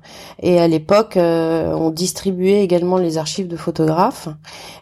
Et 0.40 0.58
à 0.58 0.68
l'époque, 0.68 1.16
euh, 1.16 1.72
on 1.72 1.90
distribuait 1.90 2.62
également 2.62 2.96
les 2.96 3.18
archives 3.18 3.48
de 3.48 3.56
photographes. 3.56 4.28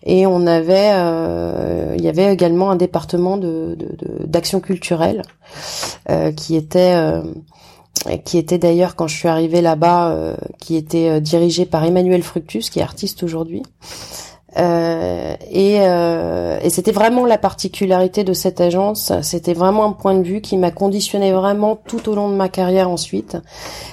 Et 0.05 0.26
on 0.26 0.47
avait, 0.47 0.93
euh, 0.95 1.95
il 1.99 2.05
y 2.05 2.09
avait 2.09 2.33
également 2.33 2.71
un 2.71 2.76
département 2.76 3.38
d'action 3.38 4.61
culturelle 4.61 5.23
qui 6.37 6.57
était 6.57 6.97
qui 8.25 8.38
était 8.38 8.59
d'ailleurs 8.59 8.95
quand 8.95 9.09
je 9.09 9.16
suis 9.16 9.28
arrivée 9.28 9.62
là-bas, 9.62 10.37
qui 10.61 10.76
était 10.76 11.21
dirigé 11.21 11.66
par 11.66 11.83
Emmanuel 11.85 12.23
Fructus, 12.23 12.71
qui 12.71 12.78
est 12.78 12.83
artiste 12.83 13.23
aujourd'hui. 13.23 13.62
Euh, 14.59 15.35
et, 15.51 15.81
euh, 15.81 16.59
et 16.63 16.71
c'était 16.71 16.93
vraiment 16.93 17.27
la 17.27 17.39
particularité 17.39 18.25
de 18.25 18.33
cette 18.33 18.61
agence. 18.61 19.13
C'était 19.23 19.55
vraiment 19.55 19.85
un 19.85 19.93
point 19.93 20.15
de 20.15 20.23
vue 20.23 20.41
qui 20.41 20.57
m'a 20.57 20.71
conditionné 20.71 21.33
vraiment 21.33 21.77
tout 21.77 22.09
au 22.09 22.15
long 22.15 22.29
de 22.31 22.35
ma 22.35 22.49
carrière 22.49 22.89
ensuite. 22.89 23.37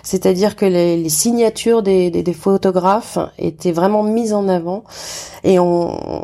C'est-à-dire 0.04 0.56
que 0.56 0.66
les, 0.66 0.98
les 0.98 1.10
signatures 1.10 1.84
des, 1.84 2.10
des, 2.12 2.24
des, 2.24 2.34
photographes 2.34 3.18
étaient 3.38 3.72
vraiment 3.72 4.04
mises 4.04 4.34
en 4.34 4.48
avant 4.48 4.84
et 5.44 5.60
on, 5.60 6.24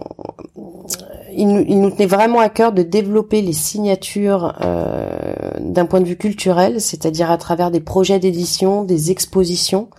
il, 1.34 1.66
il, 1.68 1.82
nous 1.82 1.92
tenait 1.92 2.06
vraiment 2.06 2.40
à 2.40 2.50
cœur 2.50 2.72
de 2.72 2.84
développer 2.84 3.42
les 3.42 3.54
signatures 3.54 4.56
euh, 4.62 5.08
d'un 5.60 5.86
point 5.86 6.02
de 6.02 6.06
vue 6.06 6.18
culturel, 6.18 6.82
c'est-à-dire 6.82 7.32
à 7.32 7.38
travers 7.38 7.72
des 7.72 7.80
projets 7.80 8.20
d'édition, 8.20 8.84
des 8.84 9.12
expositions. 9.12 9.90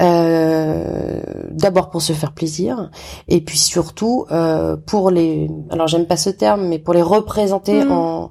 Euh, 0.00 1.20
d'abord 1.50 1.90
pour 1.90 2.02
se 2.02 2.12
faire 2.12 2.32
plaisir 2.32 2.88
et 3.26 3.40
puis 3.40 3.58
surtout 3.58 4.26
euh, 4.30 4.76
pour 4.76 5.10
les 5.10 5.50
alors 5.70 5.88
j'aime 5.88 6.06
pas 6.06 6.16
ce 6.16 6.30
terme 6.30 6.68
mais 6.68 6.78
pour 6.78 6.94
les 6.94 7.02
représenter 7.02 7.84
mm. 7.84 7.90
en 7.90 8.30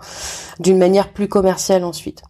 d'une 0.59 0.77
manière 0.77 1.11
plus 1.11 1.27
commerciale 1.27 1.83
ensuite. 1.83 2.21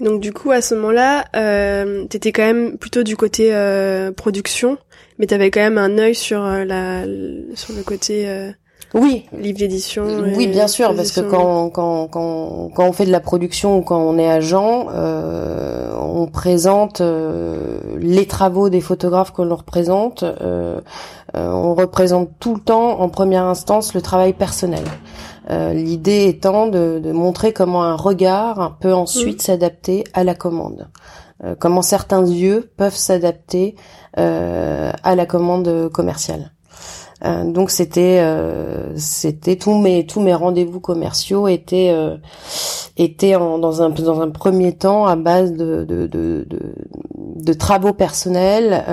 donc 0.00 0.20
du 0.20 0.32
coup 0.32 0.50
à 0.50 0.62
ce 0.62 0.74
moment-là, 0.74 1.26
euh, 1.36 2.06
t'étais 2.06 2.32
quand 2.32 2.42
même 2.42 2.76
plutôt 2.76 3.04
du 3.04 3.16
côté 3.16 3.54
euh, 3.54 4.10
production, 4.10 4.76
mais 5.18 5.26
t'avais 5.26 5.52
quand 5.52 5.60
même 5.60 5.78
un 5.78 5.96
œil 5.98 6.16
sur 6.16 6.42
euh, 6.44 6.64
la 6.64 7.04
sur 7.54 7.74
le 7.74 7.84
côté 7.84 8.28
euh, 8.28 8.50
oui. 8.94 9.26
Livre 9.36 9.58
d'édition. 9.58 10.04
Oui, 10.36 10.48
bien 10.48 10.66
sûr, 10.66 10.94
parce 10.96 11.12
que 11.12 11.20
quand, 11.20 11.70
quand, 11.70 12.08
quand, 12.08 12.70
quand 12.74 12.88
on 12.88 12.92
fait 12.92 13.06
de 13.06 13.12
la 13.12 13.20
production 13.20 13.78
ou 13.78 13.82
quand 13.82 14.00
on 14.00 14.18
est 14.18 14.28
agent, 14.28 14.88
euh, 14.92 15.94
on 15.96 16.26
présente 16.26 17.00
euh, 17.00 17.78
les 17.98 18.26
travaux 18.26 18.68
des 18.68 18.80
photographes 18.80 19.30
qu'on 19.30 19.44
leur 19.44 19.58
représente. 19.58 20.24
Euh, 20.24 20.80
euh, 21.36 21.48
on 21.50 21.74
représente 21.74 22.30
tout 22.40 22.54
le 22.54 22.60
temps, 22.60 23.00
en 23.00 23.08
première 23.08 23.44
instance, 23.44 23.94
le 23.94 24.02
travail 24.02 24.32
personnel. 24.32 24.84
Euh, 25.50 25.72
l'idée 25.72 26.26
étant 26.26 26.66
de, 26.66 27.00
de, 27.02 27.12
montrer 27.12 27.52
comment 27.52 27.84
un 27.84 27.96
regard 27.96 28.76
peut 28.80 28.92
ensuite 28.92 29.40
s'adapter 29.42 30.04
à 30.14 30.24
la 30.24 30.34
commande. 30.34 30.88
comment 31.58 31.82
certains 31.82 32.26
yeux 32.26 32.70
peuvent 32.76 32.96
s'adapter 32.96 33.74
à 34.14 35.14
la 35.14 35.26
commande 35.26 35.88
commerciale. 35.92 36.52
Euh, 37.24 37.44
donc 37.44 37.70
c'était 37.70 38.18
euh, 38.20 38.96
c'était 38.96 39.56
tous 39.56 39.76
mes 39.76 40.06
tous 40.06 40.20
mes 40.20 40.32
rendez-vous 40.32 40.80
commerciaux 40.80 41.48
étaient 41.48 41.90
euh, 41.92 42.16
étaient 42.96 43.34
en, 43.34 43.58
dans 43.58 43.82
un 43.82 43.90
dans 43.90 44.22
un 44.22 44.30
premier 44.30 44.72
temps 44.72 45.04
à 45.06 45.16
base 45.16 45.52
de 45.52 45.84
de, 45.84 46.06
de, 46.06 46.46
de, 46.48 46.74
de 47.18 47.52
travaux 47.52 47.92
personnels, 47.92 48.84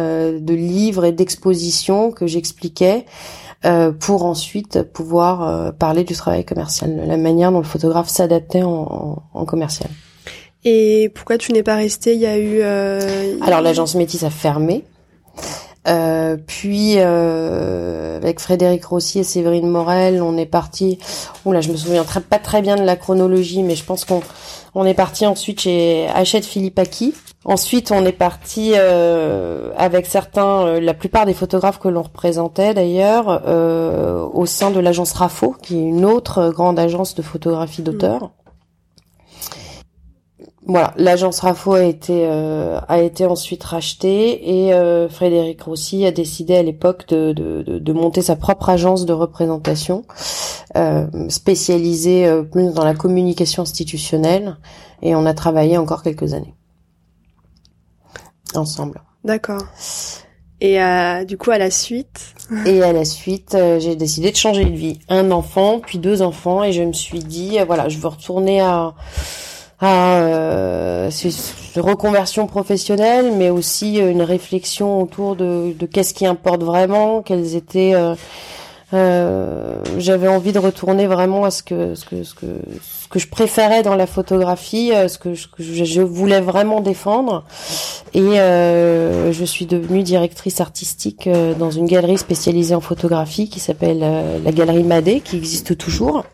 de 0.41 0.53
livres 0.53 1.05
et 1.05 1.11
d'expositions 1.11 2.11
que 2.11 2.27
j'expliquais. 2.27 3.05
pour 3.99 4.23
ensuite 4.23 4.83
pouvoir 4.83 5.73
parler 5.73 6.03
du 6.03 6.13
travail 6.13 6.45
commercial, 6.45 7.03
la 7.05 7.17
manière 7.17 7.51
dont 7.51 7.57
le 7.57 7.65
photographe 7.65 8.07
s'adaptait 8.07 8.63
en, 8.63 9.23
en, 9.33 9.45
commercial. 9.45 9.89
Et 10.63 11.11
pourquoi 11.13 11.37
tu 11.37 11.51
n'es 11.51 11.63
pas 11.63 11.75
resté 11.75 12.13
Il 12.13 12.21
y 12.21 12.25
a 12.25 12.37
eu. 12.37 12.61
Alors 13.41 13.61
l'agence 13.61 13.95
Métis 13.95 14.23
a 14.23 14.29
fermé. 14.29 14.85
Euh, 15.87 16.37
puis 16.45 16.95
euh, 16.97 18.17
avec 18.17 18.39
Frédéric 18.39 18.85
Rossi 18.85 19.19
et 19.19 19.23
Séverine 19.23 19.67
Morel, 19.67 20.21
on 20.21 20.37
est 20.37 20.45
parti. 20.45 20.99
Oula, 21.45 21.61
je 21.61 21.71
me 21.71 21.77
souviens 21.77 22.03
pas 22.03 22.39
très 22.39 22.61
bien 22.61 22.75
de 22.75 22.83
la 22.83 22.95
chronologie, 22.95 23.63
mais 23.63 23.75
je 23.75 23.83
pense 23.83 24.05
qu'on 24.05 24.21
on 24.75 24.85
est 24.85 24.93
parti 24.93 25.25
ensuite 25.25 25.61
chez 25.61 26.07
Hachette 26.13 26.45
Philippe 26.45 26.77
Aki. 26.77 27.13
Ensuite, 27.45 27.91
on 27.91 28.05
est 28.05 28.11
parti 28.11 28.73
euh, 28.75 29.71
avec 29.77 30.05
certains, 30.05 30.67
euh, 30.67 30.79
la 30.81 30.93
plupart 30.93 31.25
des 31.25 31.33
photographes 31.33 31.79
que 31.79 31.87
l'on 31.87 32.01
représentait 32.01 32.73
d'ailleurs, 32.73 33.43
euh, 33.47 34.27
au 34.33 34.45
sein 34.45 34.69
de 34.69 34.81
l'agence 34.81 35.13
RAFO, 35.13 35.55
qui 35.61 35.77
est 35.77 35.81
une 35.81 36.03
autre 36.03 36.49
grande 36.49 36.77
agence 36.77 37.15
de 37.15 37.21
photographie 37.21 37.81
d'auteur. 37.81 38.31
Voilà, 40.67 40.93
l'agence 40.97 41.39
RAFO 41.39 41.73
a 41.73 41.83
été 41.83 42.25
a 42.25 43.01
été 43.01 43.25
ensuite 43.25 43.63
rachetée 43.63 44.67
et 44.67 45.07
Frédéric 45.09 45.61
Rossi 45.61 46.05
a 46.05 46.11
décidé 46.11 46.57
à 46.57 46.63
l'époque 46.63 47.07
de, 47.07 47.31
de, 47.31 47.79
de, 47.79 47.93
monter 47.93 48.21
sa 48.21 48.35
propre 48.35 48.69
agence 48.69 49.05
de 49.05 49.13
représentation 49.13 50.03
spécialisée 51.29 52.29
plus 52.51 52.73
dans 52.73 52.83
la 52.83 52.95
communication 52.95 53.63
institutionnelle 53.63 54.57
et 55.01 55.15
on 55.15 55.25
a 55.25 55.33
travaillé 55.33 55.77
encore 55.77 56.03
quelques 56.03 56.33
années 56.33 56.53
ensemble. 58.55 59.01
D'accord. 59.23 59.63
Et 60.59 60.81
euh, 60.81 61.23
du 61.23 61.37
coup, 61.37 61.51
à 61.51 61.57
la 61.57 61.69
suite? 61.69 62.33
Et 62.65 62.81
à 62.81 62.93
la 62.93 63.05
suite, 63.05 63.55
euh, 63.55 63.79
j'ai 63.79 63.95
décidé 63.95 64.31
de 64.31 64.37
changer 64.37 64.65
de 64.65 64.75
vie. 64.75 64.99
Un 65.09 65.31
enfant, 65.31 65.79
puis 65.79 65.99
deux 65.99 66.21
enfants, 66.21 66.63
et 66.63 66.71
je 66.71 66.81
me 66.81 66.93
suis 66.93 67.19
dit, 67.19 67.59
euh, 67.59 67.65
voilà, 67.65 67.89
je 67.89 67.97
veux 67.97 68.07
retourner 68.07 68.61
à 68.61 68.93
à 69.79 70.19
euh, 70.21 71.09
reconversion 71.75 72.47
professionnelle, 72.47 73.31
mais 73.35 73.49
aussi 73.49 73.97
une 73.97 74.21
réflexion 74.21 75.01
autour 75.01 75.35
de, 75.35 75.73
qu'est-ce 75.91 76.13
qui 76.13 76.25
importe 76.25 76.63
vraiment, 76.63 77.21
quels 77.21 77.55
étaient 77.55 77.93
euh, 78.93 79.81
j'avais 79.97 80.29
envie 80.29 80.53
de 80.53 80.59
retourner 80.59 81.07
vraiment 81.07 81.43
à 81.43 81.51
ce 81.51 81.61
que 81.61 81.93
ce 81.93 82.05
que 82.05 82.23
ce 82.23 83.09
que 83.09 83.19
je 83.19 83.27
préférais 83.27 83.83
dans 83.83 83.95
la 83.95 84.05
photographie, 84.05 84.91
euh, 84.93 85.07
ce 85.07 85.17
que 85.17 85.33
je, 85.33 86.01
voulais 86.01 86.41
vraiment 86.41 86.81
défendre. 86.81 87.45
Et 88.13 88.19
euh, 88.19 89.31
je 89.31 89.45
suis 89.45 89.65
devenue 89.65 90.03
directrice 90.03 90.59
artistique 90.59 91.25
euh, 91.27 91.53
dans 91.53 91.71
une 91.71 91.85
galerie 91.85 92.17
spécialisée 92.17 92.75
en 92.75 92.81
photographie 92.81 93.49
qui 93.49 93.61
s'appelle 93.61 93.99
la 94.43 94.51
Galerie 94.51 94.83
Madé, 94.83 95.21
qui 95.21 95.37
existe 95.37 95.77
toujours. 95.77 96.25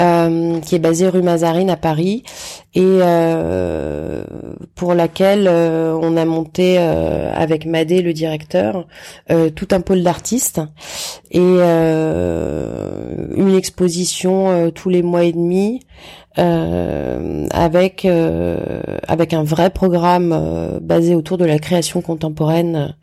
Euh, 0.00 0.58
qui 0.58 0.74
est 0.74 0.80
basée 0.80 1.08
rue 1.08 1.22
Mazarine 1.22 1.70
à 1.70 1.76
Paris 1.76 2.24
et 2.74 2.82
euh, 2.82 4.24
pour 4.74 4.92
laquelle 4.92 5.46
euh, 5.46 5.96
on 6.02 6.16
a 6.16 6.24
monté 6.24 6.78
avec 6.78 7.64
Madé 7.64 8.02
le 8.02 8.12
directeur 8.12 8.88
tout 9.54 9.68
un 9.70 9.80
pôle 9.80 10.02
d'artistes 10.02 10.60
et 11.30 11.38
une 11.38 13.54
exposition 13.56 14.72
tous 14.72 14.88
les 14.88 15.02
mois 15.02 15.22
et 15.24 15.32
demi 15.32 15.80
avec 16.36 18.04
avec 18.04 19.32
un 19.32 19.44
vrai 19.44 19.70
programme 19.70 20.80
basé 20.80 21.14
autour 21.14 21.38
de 21.38 21.44
la 21.44 21.60
création 21.60 22.00
contemporaine 22.00 22.96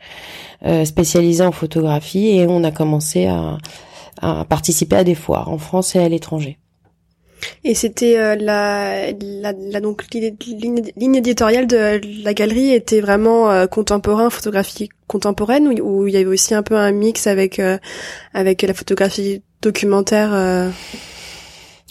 spécialisée 0.83 1.45
en 1.45 1.53
photographie 1.53 2.37
et 2.37 2.47
on 2.47 2.65
a 2.65 2.71
commencé 2.71 3.27
à, 3.27 3.57
à 4.21 4.43
participer 4.45 4.97
à 4.97 5.03
des 5.05 5.15
foires 5.15 5.49
en 5.49 5.57
France 5.57 5.95
et 5.95 5.99
à 5.99 6.09
l'étranger. 6.09 6.57
Et 7.63 7.75
c'était 7.75 8.17
euh, 8.17 8.35
la, 8.35 9.11
la, 9.11 9.53
la, 9.53 9.81
donc 9.81 10.05
ligne, 10.13 11.15
éditoriale 11.15 11.67
de 11.67 12.01
la 12.23 12.33
galerie 12.33 12.73
était 12.73 13.01
vraiment 13.01 13.51
euh, 13.51 13.67
contemporain, 13.67 14.29
photographie 14.29 14.89
contemporaine, 15.07 15.67
ou 15.67 16.07
il 16.07 16.13
y 16.13 16.17
avait 16.17 16.25
aussi 16.25 16.53
un 16.53 16.63
peu 16.63 16.75
un 16.75 16.91
mix 16.91 17.27
avec 17.27 17.59
euh, 17.59 17.77
avec 18.33 18.61
la 18.61 18.73
photographie 18.73 19.41
documentaire. 19.61 20.33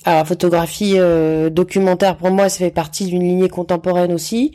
Alors 0.04 0.26
photographie 0.26 0.96
documentaire 1.50 2.16
pour 2.16 2.30
moi 2.30 2.48
ça 2.48 2.58
fait 2.58 2.70
partie 2.70 3.04
d'une 3.06 3.22
lignée 3.22 3.48
contemporaine 3.50 4.12
aussi. 4.12 4.52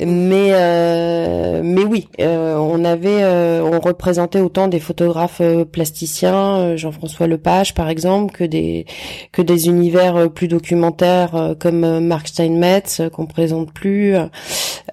Mais 0.00 0.50
euh, 0.52 1.60
mais 1.62 1.84
oui, 1.84 2.08
euh, 2.20 2.56
on 2.56 2.84
avait 2.84 3.22
euh, 3.22 3.62
on 3.62 3.78
représentait 3.78 4.40
autant 4.40 4.66
des 4.66 4.80
photographes 4.80 5.40
plasticiens, 5.70 6.74
Jean-François 6.76 7.28
Lepage 7.28 7.74
par 7.74 7.88
exemple, 7.88 8.32
que 8.34 8.42
des 8.42 8.86
que 9.30 9.40
des 9.40 9.68
univers 9.68 10.30
plus 10.30 10.48
documentaires 10.48 11.54
comme 11.60 12.00
Mark 12.00 12.26
Steinmetz 12.26 13.02
qu'on 13.12 13.26
présente 13.26 13.72
plus. 13.72 14.16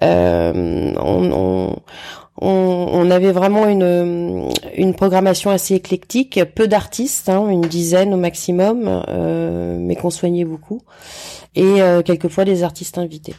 on, 0.00 0.94
on 1.00 1.76
on, 2.44 3.10
avait 3.10 3.30
vraiment 3.30 3.68
une, 3.68 4.50
une 4.76 4.94
programmation 4.94 5.50
assez 5.50 5.74
éclectique, 5.74 6.40
peu 6.56 6.66
d'artistes, 6.66 7.28
hein, 7.28 7.48
une 7.48 7.60
dizaine 7.60 8.12
au 8.14 8.16
maximum, 8.16 9.04
mais 9.78 9.94
qu'on 9.94 10.10
soignait 10.10 10.44
beaucoup, 10.44 10.80
et 11.54 11.80
quelquefois 12.04 12.44
des 12.44 12.64
artistes 12.64 12.98
invités 12.98 13.34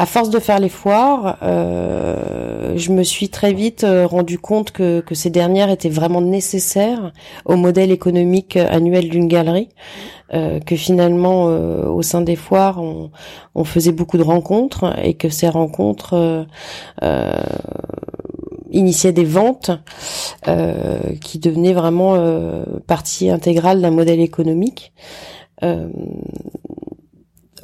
à 0.00 0.06
force 0.06 0.30
de 0.30 0.38
faire 0.38 0.60
les 0.60 0.70
foires, 0.70 1.36
euh, 1.42 2.72
je 2.74 2.90
me 2.90 3.02
suis 3.02 3.28
très 3.28 3.52
vite 3.52 3.84
euh, 3.84 4.06
rendu 4.06 4.38
compte 4.38 4.70
que, 4.70 5.04
ces 5.12 5.28
dernières 5.28 5.68
étaient 5.68 5.90
vraiment 5.90 6.22
nécessaires 6.22 7.12
au 7.44 7.56
modèle 7.56 7.90
économique 7.90 8.56
annuel 8.56 9.10
d'une 9.10 9.28
galerie. 9.28 9.68
Euh, 10.32 10.58
que 10.60 10.74
finalement, 10.74 11.44
au 11.44 12.00
sein 12.00 12.22
des 12.22 12.36
foires, 12.36 12.80
on, 12.80 13.10
on, 13.54 13.64
faisait 13.64 13.92
beaucoup 13.92 14.16
de 14.16 14.22
rencontres 14.22 14.96
et 15.02 15.14
que 15.14 15.28
ces 15.28 15.50
rencontres 15.50 16.46
initiaient 18.70 19.12
des 19.12 19.24
ventes 19.24 19.72
qui 21.20 21.38
devenaient 21.40 21.74
vraiment 21.74 22.16
partie 22.86 23.28
intégrale 23.28 23.82
d'un 23.82 23.90
modèle 23.90 24.20
économique 24.20 24.94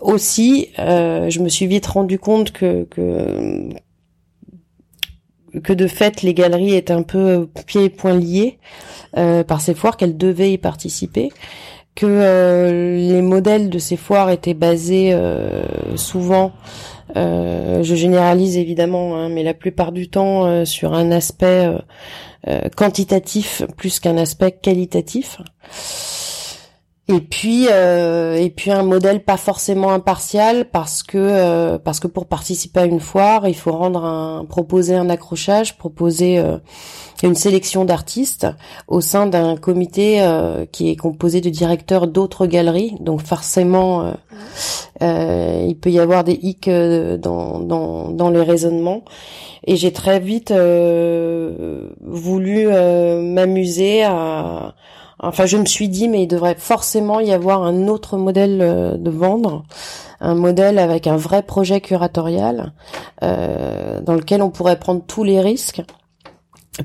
aussi, 0.07 0.69
euh, 0.79 1.29
je 1.29 1.41
me 1.41 1.49
suis 1.49 1.67
vite 1.67 1.87
rendu 1.87 2.19
compte 2.19 2.53
que, 2.53 2.85
que 2.85 3.69
que 5.63 5.73
de 5.73 5.87
fait 5.87 6.21
les 6.21 6.35
galeries 6.35 6.75
étaient 6.75 6.93
un 6.93 7.03
peu 7.03 7.49
pieds 7.67 7.85
et 7.85 7.89
poings 7.89 8.19
liés 8.19 8.59
euh, 9.17 9.43
par 9.43 9.63
ces 9.63 9.75
foires 9.75 9.97
qu'elles 9.97 10.19
devaient 10.19 10.53
y 10.53 10.59
participer 10.59 11.31
que 11.95 12.05
euh, 12.05 12.99
les 12.99 13.23
modèles 13.23 13.71
de 13.71 13.79
ces 13.79 13.97
foires 13.97 14.29
étaient 14.29 14.53
basés 14.53 15.17
souvent 15.95 16.53
je 17.15 17.95
généralise 17.95 18.59
évidemment 18.59 19.17
hein, 19.17 19.31
mais 19.31 19.43
la 19.43 19.55
plupart 19.55 19.93
du 19.93 20.11
temps 20.11 20.67
sur 20.67 20.93
un 20.93 21.11
aspect 21.11 21.71
quantitatif 22.77 23.63
plus 23.79 23.99
qu'un 23.99 24.19
aspect 24.19 24.53
qualitatif 24.53 25.39
et 27.09 27.21
puis 27.21 27.69
euh, 27.71 28.35
et 28.35 28.51
puis 28.51 28.73
un 28.73 28.83
modèle 28.83 29.23
pas 29.23 29.37
forcément 29.37 29.93
impartial 29.93 30.69
parce 30.71 31.05
que 31.05 31.17
euh, 31.19 31.79
parce 31.79 32.01
que 32.01 32.09
pour 32.09 32.27
participer 32.27 32.81
à 32.81 32.85
une 32.85 32.99
foire 32.99 33.47
il 33.47 33.55
faut 33.55 33.71
rendre 33.71 34.05
un 34.05 34.45
proposer 34.45 34.97
un 34.97 35.09
accrochage 35.09 35.79
proposer 35.79 36.39
euh, 36.39 36.59
une 37.23 37.37
sélection 37.37 37.85
d'artistes 37.85 38.49
au 38.89 39.01
sein 39.01 39.27
d'un 39.27 39.57
comité 39.57 40.23
qui 40.71 40.91
est 40.91 40.97
composé 40.97 41.41
de 41.41 41.49
directeurs 41.49 42.09
d'autres 42.09 42.45
galeries. 42.47 42.95
Donc 43.01 43.23
forcément 43.23 44.13
il 45.01 45.79
peut 45.81 45.91
y 45.91 45.99
avoir 45.99 46.25
des 46.25 46.39
hicks 46.43 46.69
dans 46.69 47.59
dans 47.61 48.11
dans 48.11 48.29
les 48.29 48.43
raisonnements. 48.43 49.03
Et 49.65 49.77
j'ai 49.77 49.95
très 49.95 50.21
vite 50.21 50.53
voulu 52.03 52.67
m'amuser 52.67 54.05
à 54.05 54.75
Enfin, 55.19 55.47
je 55.47 55.57
me 55.57 55.65
suis 55.65 55.89
dit, 55.89 56.09
mais 56.09 56.25
il 56.25 56.27
devrait 56.27 56.57
forcément 56.59 57.21
y 57.21 57.33
avoir 57.33 57.63
un 57.63 57.89
autre 57.89 58.19
modèle 58.19 58.61
euh, 58.61 58.97
de 58.99 59.11
vendre, 59.11 59.65
un 60.21 60.35
modèle 60.35 60.79
avec 60.79 61.07
un 61.07 61.17
vrai 61.17 61.43
projet 61.43 61.81
curatorial, 61.81 62.75
euh, 63.23 64.01
dans 64.03 64.15
lequel 64.15 64.43
on 64.43 64.51
pourrait 64.51 64.79
prendre 64.79 65.03
tous 65.07 65.25
les 65.25 65.41
risques. 65.41 65.83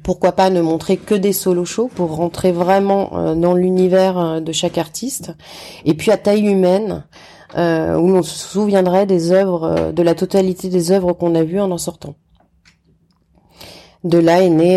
Pourquoi 0.03 0.31
pas 0.31 0.49
ne 0.49 0.61
montrer 0.61 0.95
que 0.95 1.13
des 1.15 1.33
solo 1.33 1.65
shows 1.65 1.89
pour 1.93 2.15
rentrer 2.15 2.53
vraiment 2.53 3.17
euh, 3.17 3.35
dans 3.35 3.53
l'univers 3.53 4.41
de 4.41 4.51
chaque 4.53 4.77
artiste, 4.77 5.33
et 5.83 5.93
puis 5.93 6.11
à 6.11 6.17
taille 6.17 6.47
humaine, 6.47 7.03
où 7.53 7.59
on 7.59 8.23
se 8.23 8.47
souviendrait 8.47 9.05
des 9.05 9.33
œuvres, 9.33 9.91
de 9.91 10.01
la 10.03 10.15
totalité 10.15 10.69
des 10.69 10.91
œuvres 10.91 11.11
qu'on 11.11 11.35
a 11.35 11.43
vues 11.43 11.59
en 11.59 11.69
en 11.69 11.77
sortant. 11.77 12.15
De 14.05 14.17
là 14.19 14.41
est 14.41 14.49
né, 14.49 14.75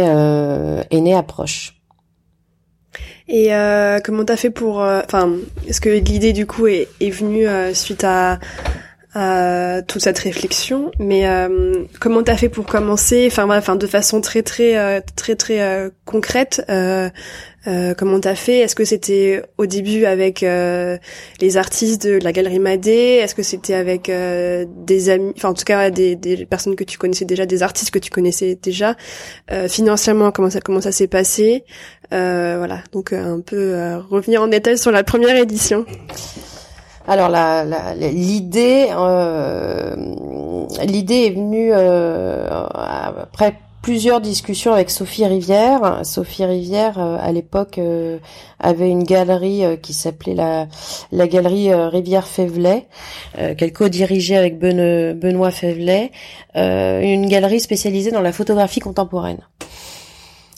est 0.91 1.01
né 1.01 1.15
approche. 1.15 1.74
Et 3.29 3.55
euh, 3.55 4.01
comment 4.05 4.25
t'as 4.25 4.37
fait 4.37 4.51
pour... 4.51 4.83
Euh, 4.83 5.01
enfin, 5.05 5.33
est-ce 5.67 5.81
que 5.81 5.89
l'idée 5.89 6.33
du 6.33 6.47
coup 6.47 6.67
est, 6.67 6.89
est 7.01 7.11
venue 7.11 7.49
euh, 7.49 7.73
suite 7.73 8.05
à, 8.05 8.39
à 9.15 9.81
toute 9.83 10.03
cette 10.03 10.19
réflexion? 10.19 10.91
Mais 10.99 11.27
euh, 11.27 11.85
comment 12.01 12.23
t'as 12.23 12.37
fait 12.37 12.51
pour 12.51 12.67
commencer? 12.67 13.27
Enfin, 13.31 13.49
enfin, 13.57 13.77
de 13.77 13.87
façon 13.87 14.21
très 14.21 14.43
très 14.43 14.77
euh, 14.77 15.01
très 15.17 15.37
très, 15.37 15.91
concrète. 16.05 16.63
Comment 17.97 18.21
t'as 18.21 18.35
fait? 18.35 18.59
Est-ce 18.59 18.75
que 18.75 18.85
c'était 18.85 19.43
au 19.57 19.65
début 19.65 20.05
avec 20.05 20.43
les 20.43 21.57
artistes 21.57 22.07
de 22.07 22.19
la 22.23 22.31
galerie 22.31 22.59
Madé? 22.59 23.21
Est-ce 23.23 23.35
que 23.35 23.43
c'était 23.43 23.73
avec 23.73 24.11
des 24.11 25.09
amis 25.09 25.33
Enfin, 25.35 25.49
en 25.49 25.55
tout 25.55 25.65
cas, 25.65 25.89
des, 25.89 26.15
des, 26.15 26.45
personnes 26.45 26.77
que 26.77 26.85
tu 26.85 26.99
connaissais 26.99 27.25
déjà, 27.25 27.47
des 27.47 27.63
artistes 27.63 27.91
que 27.91 27.99
tu 27.99 28.11
connaissais 28.11 28.59
déjà? 28.63 28.97
financièrement, 29.69 30.31
comment 30.31 30.51
ça 30.51 30.61
comment 30.61 30.83
ça 30.83 30.93
s'est 30.93 31.09
passé? 31.09 31.65
Voilà, 32.15 32.79
donc 32.93 33.13
un 33.13 33.41
peu 33.41 33.99
revenir 34.09 34.43
en 34.43 34.47
détail 34.47 34.79
sur 34.79 34.91
la 34.91 35.05
première 35.05 35.37
édition. 35.37 35.85
Alors 37.07 37.29
l'idée, 37.97 38.89
euh, 38.97 39.95
l'idée 40.85 41.27
est 41.27 41.31
venue 41.31 41.71
euh, 41.71 42.49
après 42.73 43.57
plusieurs 43.83 44.23
discussions 44.23 44.73
avec 44.73 44.89
Sophie 44.89 45.27
Rivière. 45.27 46.01
Sophie 46.05 46.47
Rivière, 46.47 46.99
euh, 46.99 47.19
à 47.21 47.31
l'époque, 47.31 47.79
avait 48.59 48.89
une 48.89 49.05
galerie 49.05 49.65
qui 49.83 49.93
s'appelait 49.93 50.35
la, 50.35 50.67
la 51.13 51.29
galerie 51.29 51.75
Rivière 51.75 52.27
Févelet, 52.27 52.87
qu'elle 53.37 53.73
co-dirigeait 53.75 54.37
avec 54.37 54.59
Benoît 54.59 55.51
Févelet, 55.51 56.11
une 56.55 57.27
galerie 57.27 57.61
spécialisée 57.61 58.13
dans 58.13 58.23
la 58.23 58.33
photographie 58.33 58.81
contemporaine. 58.81 59.41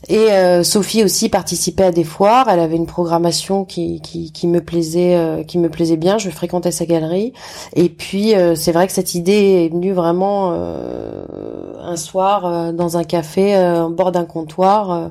Et 0.08 0.32
euh, 0.32 0.62
Sophie 0.62 1.02
aussi 1.02 1.28
participait 1.28 1.84
à 1.84 1.90
des 1.90 2.04
foires. 2.04 2.48
Elle 2.48 2.60
avait 2.60 2.76
une 2.76 2.86
programmation 2.86 3.64
qui, 3.64 4.00
qui, 4.00 4.30
qui 4.32 4.46
me 4.46 4.60
plaisait, 4.60 5.16
euh, 5.16 5.42
qui 5.42 5.58
me 5.58 5.68
plaisait 5.68 5.96
bien. 5.96 6.18
Je 6.18 6.30
fréquentais 6.30 6.70
sa 6.70 6.86
galerie. 6.86 7.32
Et 7.74 7.88
puis 7.88 8.34
euh, 8.34 8.54
c'est 8.54 8.72
vrai 8.72 8.86
que 8.86 8.92
cette 8.92 9.14
idée 9.14 9.64
est 9.64 9.72
venue 9.72 9.92
vraiment 9.92 10.52
un 10.52 11.96
soir 11.96 12.72
dans 12.72 12.96
un 12.96 13.04
café, 13.04 13.56
au 13.80 13.90
bord 13.90 14.12
d'un 14.12 14.24
comptoir. 14.24 15.10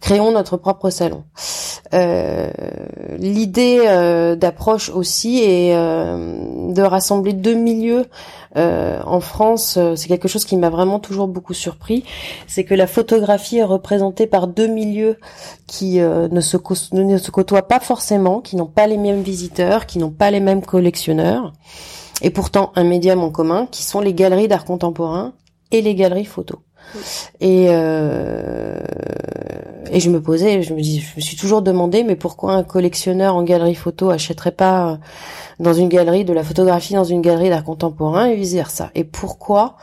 créons 0.00 0.32
notre 0.32 0.56
propre 0.56 0.90
salon. 0.90 1.24
L'idée 3.18 4.36
d'approche 4.38 4.90
aussi 4.90 5.42
est 5.42 5.74
de 5.74 6.82
rassembler 6.82 7.32
deux 7.32 7.54
milieux 7.54 8.06
euh, 8.49 8.49
en 9.04 9.20
France, 9.20 9.76
euh, 9.76 9.94
c'est 9.94 10.08
quelque 10.08 10.26
chose 10.26 10.44
qui 10.44 10.56
m'a 10.56 10.70
vraiment 10.70 10.98
toujours 10.98 11.28
beaucoup 11.28 11.54
surpris, 11.54 12.04
c'est 12.46 12.64
que 12.64 12.74
la 12.74 12.86
photographie 12.86 13.58
est 13.58 13.64
représentée 13.64 14.26
par 14.26 14.48
deux 14.48 14.66
milieux 14.66 15.18
qui 15.66 16.00
euh, 16.00 16.28
ne, 16.28 16.40
se 16.40 16.56
ne 16.92 17.18
se 17.18 17.30
côtoient 17.30 17.68
pas 17.68 17.80
forcément, 17.80 18.40
qui 18.40 18.56
n'ont 18.56 18.66
pas 18.66 18.86
les 18.86 18.96
mêmes 18.96 19.22
visiteurs, 19.22 19.86
qui 19.86 19.98
n'ont 19.98 20.10
pas 20.10 20.30
les 20.30 20.40
mêmes 20.40 20.62
collectionneurs, 20.62 21.52
et 22.22 22.30
pourtant 22.30 22.72
un 22.74 22.84
médium 22.84 23.22
en 23.22 23.30
commun, 23.30 23.66
qui 23.70 23.84
sont 23.84 24.00
les 24.00 24.14
galeries 24.14 24.48
d'art 24.48 24.64
contemporain 24.64 25.32
et 25.70 25.80
les 25.80 25.94
galeries 25.94 26.24
photo. 26.24 26.58
Et 27.40 27.66
euh, 27.68 28.80
et 29.92 29.98
je 29.98 30.10
me 30.10 30.22
posais, 30.22 30.62
je 30.62 30.72
me 30.72 30.80
dis, 30.80 31.00
je 31.00 31.16
me 31.16 31.20
suis 31.20 31.36
toujours 31.36 31.62
demandé, 31.62 32.04
mais 32.04 32.14
pourquoi 32.14 32.52
un 32.52 32.62
collectionneur 32.62 33.34
en 33.34 33.42
galerie 33.42 33.74
photo 33.74 34.10
achèterait 34.10 34.52
pas 34.52 34.98
dans 35.58 35.72
une 35.72 35.88
galerie 35.88 36.24
de 36.24 36.32
la 36.32 36.44
photographie 36.44 36.94
dans 36.94 37.04
une 37.04 37.20
galerie 37.20 37.50
d'art 37.50 37.64
contemporain 37.64 38.26
et 38.26 38.36
vice 38.36 38.54
versa 38.54 38.90
Et 38.94 39.04
pourquoi 39.04 39.76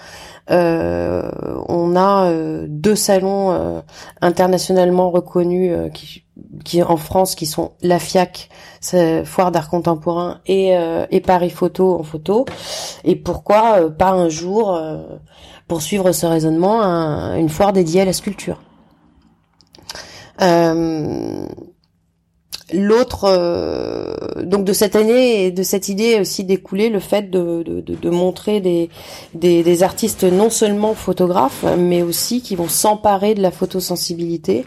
euh, 0.50 1.30
on 1.68 1.96
a 1.98 2.30
euh, 2.30 2.66
deux 2.70 2.96
salons 2.96 3.52
euh, 3.52 3.82
internationalement 4.22 5.12
reconnus 5.12 5.92
qui, 5.94 6.24
qui 6.64 6.82
en 6.82 6.96
France 6.96 7.36
qui 7.36 7.46
sont 7.46 7.74
la 7.82 8.00
FIAC, 8.00 8.50
foire 9.26 9.52
d'art 9.52 9.70
contemporain, 9.70 10.40
et, 10.46 10.74
et 11.12 11.20
Paris 11.20 11.50
Photo 11.50 12.00
en 12.00 12.04
photo, 12.04 12.46
et 13.04 13.16
pourquoi 13.16 13.90
pas 13.98 14.12
un 14.12 14.30
jour 14.30 14.80
poursuivre 15.68 16.12
ce 16.12 16.26
raisonnement 16.26 16.82
une 17.36 17.50
foire 17.50 17.74
dédiée 17.74 18.02
à 18.02 18.06
la 18.06 18.14
sculpture. 18.14 18.62
Euh, 20.42 21.48
L'autre, 22.74 23.24
euh, 23.24 24.14
donc 24.44 24.66
de 24.66 24.74
cette 24.74 24.98
année 24.98 25.46
et 25.46 25.52
de 25.52 25.64
cette 25.64 25.88
idée 25.88 26.20
aussi 26.20 26.44
découlé 26.44 26.90
le 26.90 27.00
fait 27.00 27.30
de, 27.32 27.64
de, 27.64 27.80
de, 27.80 28.10
montrer 28.10 28.60
des, 28.60 28.90
des, 29.34 29.84
artistes 29.84 30.26
non 30.26 30.50
seulement 30.50 30.94
photographes, 30.94 31.64
mais 31.78 32.02
aussi 32.02 32.42
qui 32.42 32.58
vont 32.58 32.68
s'emparer 32.68 33.36
de 33.36 33.42
la 33.42 33.52
photosensibilité 33.52 34.66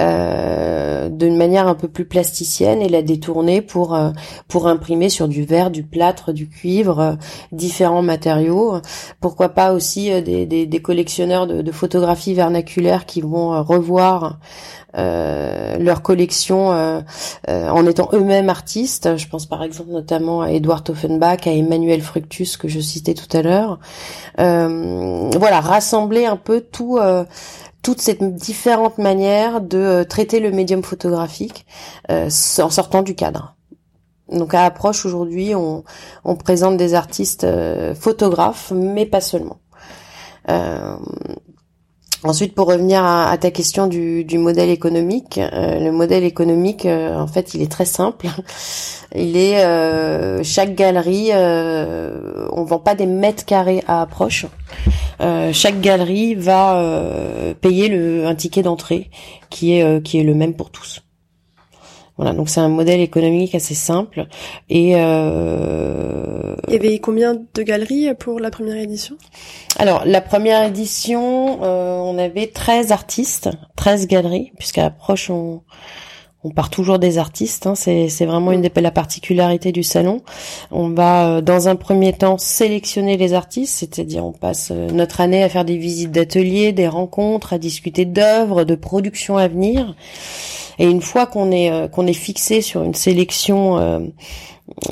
euh, 0.00 1.10
d'une 1.10 1.36
manière 1.36 1.68
un 1.68 1.74
peu 1.74 1.88
plus 1.88 2.06
plasticienne 2.06 2.80
et 2.80 2.88
la 2.88 3.02
détourner 3.02 3.60
pour 3.60 3.94
euh, 3.94 4.10
pour 4.48 4.66
imprimer 4.66 5.10
sur 5.10 5.28
du 5.28 5.44
verre, 5.44 5.70
du 5.70 5.82
plâtre, 5.82 6.32
du 6.32 6.48
cuivre, 6.48 6.98
euh, 6.98 7.12
différents 7.52 8.02
matériaux. 8.02 8.80
Pourquoi 9.20 9.50
pas 9.50 9.74
aussi 9.74 10.22
des, 10.22 10.46
des, 10.46 10.82
collectionneurs 10.82 11.46
de, 11.46 11.60
de 11.60 11.72
photographie 11.72 12.32
vernaculaire 12.32 13.04
qui 13.04 13.20
vont 13.20 13.62
revoir 13.62 14.38
euh, 14.96 15.76
leur 15.78 16.02
collection 16.02 17.02
en 17.48 17.86
étant 17.86 18.08
eux-mêmes 18.12 18.48
artistes. 18.48 19.16
Je 19.16 19.28
pense 19.28 19.46
par 19.46 19.62
exemple 19.62 19.90
notamment 19.90 20.42
à 20.42 20.50
Edouard 20.50 20.84
Offenbach, 20.88 21.46
à 21.46 21.52
Emmanuel 21.52 22.00
Fructus 22.00 22.56
que 22.56 22.68
je 22.68 22.80
citais 22.80 23.14
tout 23.14 23.36
à 23.36 23.42
l'heure. 23.42 23.78
voilà, 24.36 25.60
rassembler 25.60 26.26
un 26.26 26.36
peu 26.36 26.60
tout 26.60 26.98
toutes 27.82 28.00
ces 28.00 28.14
différentes 28.14 28.98
manières 28.98 29.60
de 29.60 30.04
traiter 30.08 30.40
le 30.40 30.50
médium 30.50 30.82
photographique 30.82 31.66
en 32.08 32.30
sortant 32.30 33.02
du 33.02 33.14
cadre. 33.14 33.56
Donc 34.30 34.54
à 34.54 34.64
approche 34.64 35.04
aujourd'hui, 35.04 35.54
on, 35.54 35.84
présente 36.36 36.76
des 36.76 36.94
artistes 36.94 37.46
photographes, 37.94 38.72
mais 38.74 39.06
pas 39.06 39.20
seulement. 39.20 39.58
Euh, 40.50 40.96
Ensuite, 42.24 42.54
pour 42.54 42.68
revenir 42.68 43.04
à, 43.04 43.36
ta 43.36 43.50
question 43.50 43.86
du, 43.86 44.38
modèle 44.38 44.70
économique, 44.70 45.36
euh, 45.36 45.78
le 45.78 45.92
modèle 45.92 46.24
économique, 46.24 46.86
euh, 46.86 47.14
en 47.18 47.26
fait, 47.26 47.52
il 47.52 47.60
est 47.60 47.70
très 47.70 47.84
simple. 47.84 48.26
Il 49.16 49.36
est 49.36 49.64
euh, 49.64 50.42
chaque 50.42 50.74
galerie, 50.74 51.30
on 51.32 52.64
vend 52.64 52.80
pas 52.80 52.96
des 52.96 53.06
mètres 53.06 53.44
carrés 53.44 53.84
à 53.86 54.02
approche. 54.02 54.46
chaque 55.52 55.80
galerie 55.80 56.34
va 56.34 57.54
payer 57.60 57.88
le, 57.88 58.26
un 58.26 58.34
ticket 58.34 58.62
d'entrée 58.62 59.10
qui 59.50 59.74
est 59.74 60.02
qui 60.02 60.18
est 60.18 60.24
le 60.24 60.34
même 60.34 60.54
pour 60.54 60.70
tous. 60.70 61.03
Voilà, 62.16 62.32
donc 62.32 62.48
c'est 62.48 62.60
un 62.60 62.68
modèle 62.68 63.00
économique 63.00 63.54
assez 63.54 63.74
simple. 63.74 64.26
Et 64.70 64.92
euh... 64.94 66.54
il 66.68 66.74
y 66.74 66.76
avait 66.76 66.98
combien 66.98 67.34
de 67.34 67.62
galeries 67.62 68.14
pour 68.18 68.38
la 68.38 68.50
première 68.50 68.76
édition? 68.76 69.16
Alors 69.78 70.04
la 70.04 70.20
première 70.20 70.64
édition, 70.64 71.62
euh, 71.62 71.96
on 71.98 72.16
avait 72.18 72.46
13 72.46 72.92
artistes, 72.92 73.50
13 73.76 74.06
galeries, 74.06 74.52
puisqu'à 74.58 74.82
l'approche 74.82 75.30
on 75.30 75.62
on 76.44 76.50
part 76.50 76.68
toujours 76.68 76.98
des 76.98 77.16
artistes, 77.16 77.66
hein, 77.66 77.74
c'est, 77.74 78.26
vraiment 78.26 78.52
une 78.52 78.60
des 78.60 78.70
la 78.76 78.90
particularité 78.90 79.72
du 79.72 79.82
salon. 79.82 80.20
On 80.70 80.90
va 80.90 81.28
euh, 81.28 81.40
dans 81.40 81.68
un 81.68 81.76
premier 81.76 82.12
temps 82.12 82.36
sélectionner 82.36 83.16
les 83.16 83.32
artistes, 83.32 83.78
c'est-à-dire 83.78 84.26
on 84.26 84.32
passe 84.32 84.70
euh, 84.70 84.90
notre 84.90 85.22
année 85.22 85.42
à 85.42 85.48
faire 85.48 85.64
des 85.64 85.78
visites 85.78 86.12
d'ateliers, 86.12 86.72
des 86.72 86.86
rencontres, 86.86 87.54
à 87.54 87.58
discuter 87.58 88.04
d'œuvres, 88.04 88.64
de 88.64 88.74
productions 88.74 89.38
à 89.38 89.48
venir. 89.48 89.96
Et 90.78 90.86
une 90.86 91.00
fois 91.00 91.26
qu'on 91.26 91.50
est 91.50 91.70
euh, 91.70 91.88
qu'on 91.88 92.06
est 92.06 92.12
fixé 92.12 92.60
sur 92.60 92.82
une 92.82 92.94
sélection 92.94 93.78
euh, 93.78 94.00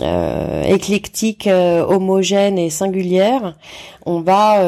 euh, 0.01 0.63
éclectique, 0.65 1.49
homogène 1.49 2.59
et 2.59 2.71
singulière, 2.71 3.57
on 4.05 4.21
va 4.21 4.63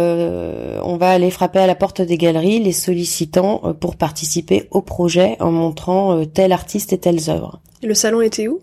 on 0.82 0.96
va 0.96 1.10
aller 1.10 1.30
frapper 1.30 1.58
à 1.58 1.66
la 1.66 1.74
porte 1.74 2.00
des 2.00 2.16
galeries, 2.16 2.58
les 2.58 2.72
sollicitant 2.72 3.74
pour 3.80 3.96
participer 3.96 4.66
au 4.70 4.80
projet 4.80 5.36
en 5.40 5.52
montrant 5.52 6.24
tel 6.26 6.52
artiste 6.52 6.92
et 6.92 6.98
telles 6.98 7.28
œuvres. 7.28 7.60
Le 7.82 7.94
salon 7.94 8.22
était 8.22 8.48
où? 8.48 8.60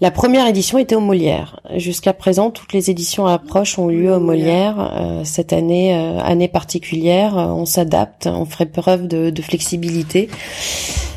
La 0.00 0.10
première 0.10 0.46
édition 0.46 0.78
était 0.78 0.94
au 0.94 1.00
Molière. 1.00 1.60
Jusqu'à 1.76 2.12
présent, 2.12 2.50
toutes 2.50 2.72
les 2.72 2.90
éditions 2.90 3.26
à 3.26 3.34
approche 3.34 3.78
ont 3.78 3.88
lieu 3.88 4.12
au 4.12 4.20
Molière. 4.20 5.22
cette 5.24 5.52
année, 5.52 5.94
année 5.94 6.48
particulière, 6.48 7.34
on 7.36 7.66
s'adapte, 7.66 8.26
on 8.26 8.44
ferait 8.44 8.66
preuve 8.66 9.06
de, 9.06 9.30
de 9.30 9.42
flexibilité. 9.42 10.28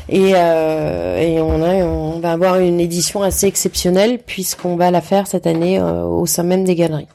Et, 0.08 0.32
euh, 0.34 1.18
et 1.18 1.40
on, 1.40 1.62
a, 1.62 1.84
on 1.84 2.18
va 2.18 2.32
avoir 2.32 2.58
une 2.60 2.80
édition 2.80 3.22
assez 3.22 3.46
exceptionnelle 3.46 4.18
puisqu'on 4.24 4.76
va 4.76 4.90
la 4.90 5.00
faire 5.00 5.26
cette 5.26 5.46
année 5.46 5.78
euh, 5.78 6.04
au 6.04 6.24
sein 6.24 6.44
même 6.44 6.64
des 6.64 6.74
galeries. 6.74 7.08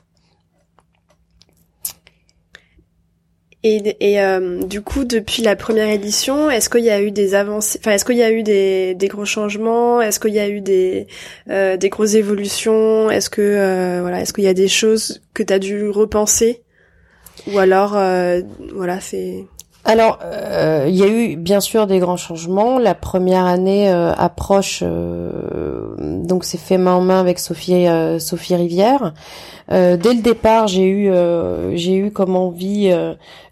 Et, 3.66 3.96
et 4.02 4.22
euh, 4.22 4.62
du 4.64 4.82
coup, 4.82 5.06
depuis 5.06 5.42
la 5.42 5.56
première 5.56 5.88
édition, 5.90 6.50
est-ce 6.50 6.70
qu'il 6.70 6.84
y 6.84 6.90
a 6.90 7.02
eu 7.02 7.12
des 7.12 7.34
avancées 7.34 7.80
Enfin, 7.82 7.92
est-ce 7.92 8.04
qu'il 8.04 8.18
y 8.18 8.24
a 8.24 8.30
eu 8.30 8.44
des, 8.44 8.94
des 8.94 9.08
gros 9.08 9.24
changements? 9.24 10.02
Est-ce 10.02 10.20
qu'il 10.20 10.34
y 10.34 10.40
a 10.40 10.50
eu 10.50 10.60
des 10.60 11.08
euh, 11.50 11.78
des 11.78 11.88
grosses 11.88 12.16
évolutions? 12.16 13.10
Est-ce 13.10 13.30
que 13.30 13.42
euh, 13.42 14.00
voilà, 14.02 14.20
est-ce 14.20 14.34
qu'il 14.34 14.44
y 14.44 14.50
a 14.50 14.54
des 14.54 14.68
choses 14.68 15.22
que 15.34 15.44
tu 15.44 15.54
as 15.54 15.60
dû 15.60 15.90
repenser? 15.90 16.62
Ou 17.54 17.58
alors, 17.58 17.96
euh, 17.96 18.42
voilà, 18.76 19.00
c'est 19.00 19.46
alors, 19.86 20.20
euh, 20.24 20.86
il 20.88 20.96
y 20.96 21.04
a 21.04 21.08
eu 21.08 21.36
bien 21.36 21.60
sûr 21.60 21.88
des 21.88 22.00
grands 22.00 22.16
changements. 22.16 22.80
La 22.80 22.96
première 22.96 23.46
année 23.46 23.92
euh, 23.92 24.14
approche, 24.14 24.82
donc 25.98 26.44
c'est 26.44 26.58
fait 26.58 26.78
main 26.78 26.94
en 26.94 27.02
main 27.02 27.20
avec 27.20 27.40
Sophie 27.40 27.86
Sophie 28.20 28.56
Rivière. 28.56 29.14
dès 29.70 29.98
le 29.98 30.22
départ, 30.22 30.68
j'ai 30.68 30.88
eu 30.88 31.12
j'ai 31.76 31.96
eu 31.96 32.12
comme 32.12 32.36
envie 32.36 32.92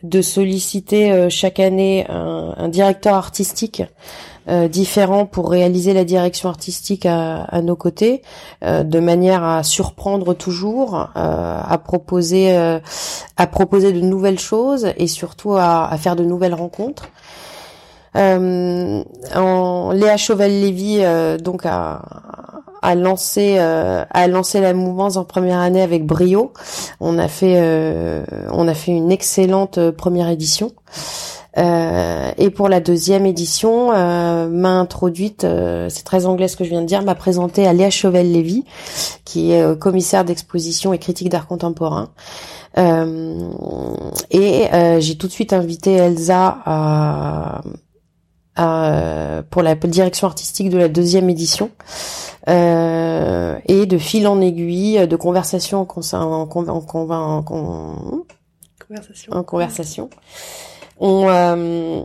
de 0.04 0.22
solliciter 0.22 1.30
chaque 1.30 1.60
année 1.60 2.06
un, 2.10 2.68
directeur 2.70 3.16
artistique 3.16 3.84
euh, 4.50 4.68
différents 4.68 5.28
pour 5.28 5.52
réaliser 5.52 5.94
la 5.94 6.04
direction 6.04 6.50
artistique 6.50 7.06
à, 7.06 7.62
nos 7.62 7.76
côtés, 7.76 8.24
euh, 8.64 8.84
de 8.84 9.00
manière 9.00 9.44
à 9.44 9.62
surprendre 9.62 10.34
toujours, 10.34 10.96
euh, 10.96 11.62
à 11.64 11.78
proposer, 11.78 12.56
à 13.38 13.48
proposer 13.48 13.94
de 13.94 14.02
nouvelles 14.02 14.40
choses 14.40 14.94
et 14.98 15.06
surtout 15.06 15.54
à 15.54 15.96
faire 16.00 16.16
de 16.16 16.24
nouvelles 16.24 16.56
rencontres. 16.56 17.10
En 18.14 19.92
Léa 19.94 20.18
Chauvel-Lévy 20.18 21.04
donc 21.42 21.66
a, 21.66 22.02
a 22.82 22.96
lancé 22.96 23.58
a 23.58 24.28
lancé 24.28 24.60
la 24.60 24.74
mouvance 24.74 25.18
en 25.18 25.24
première 25.24 25.60
année 25.60 25.82
avec 25.82 26.06
brio. 26.06 26.52
On 27.00 27.18
a 27.18 27.28
fait 27.28 28.24
on 28.52 28.68
a 28.68 28.74
fait 28.74 28.92
une 28.92 29.12
excellente 29.12 29.92
première 29.92 30.30
édition. 30.30 30.72
Euh, 31.58 32.32
et 32.38 32.50
pour 32.50 32.70
la 32.70 32.80
deuxième 32.80 33.26
édition, 33.26 33.92
euh, 33.92 34.48
m'a 34.48 34.72
introduite, 34.72 35.44
euh, 35.44 35.90
c'est 35.90 36.04
très 36.04 36.26
anglais 36.26 36.48
ce 36.48 36.56
que 36.56 36.64
je 36.64 36.70
viens 36.70 36.82
de 36.82 36.86
dire, 36.86 37.02
m'a 37.02 37.16
présenté 37.16 37.68
à 37.68 37.74
Léa 37.74 37.90
Chauvel-Lévy, 37.90 38.64
qui 39.26 39.52
est 39.52 39.80
commissaire 39.80 40.24
d'exposition 40.24 40.94
et 40.94 40.98
critique 40.98 41.30
d'art 41.30 41.48
contemporain. 41.48 42.10
et 42.78 44.70
j'ai 45.00 45.18
tout 45.18 45.28
de 45.28 45.32
suite 45.32 45.54
invité 45.54 45.94
Elsa 45.94 46.58
à, 46.66 47.62
pour 48.56 49.62
la 49.62 49.76
direction 49.76 50.28
artistique 50.28 50.70
de 50.70 50.78
la 50.78 50.88
deuxième 50.88 51.30
édition. 51.30 51.72
et 52.48 53.86
de 53.86 53.98
fil 53.98 54.28
en 54.28 54.42
aiguille, 54.42 55.08
de 55.08 55.16
conversation 55.16 55.88
en, 55.88 55.88
en, 56.14 56.50
en, 56.68 57.44
conversation. 58.80 59.34
en 59.34 59.44
conversation 59.44 60.10
on 61.02 61.28
euh, 61.28 62.04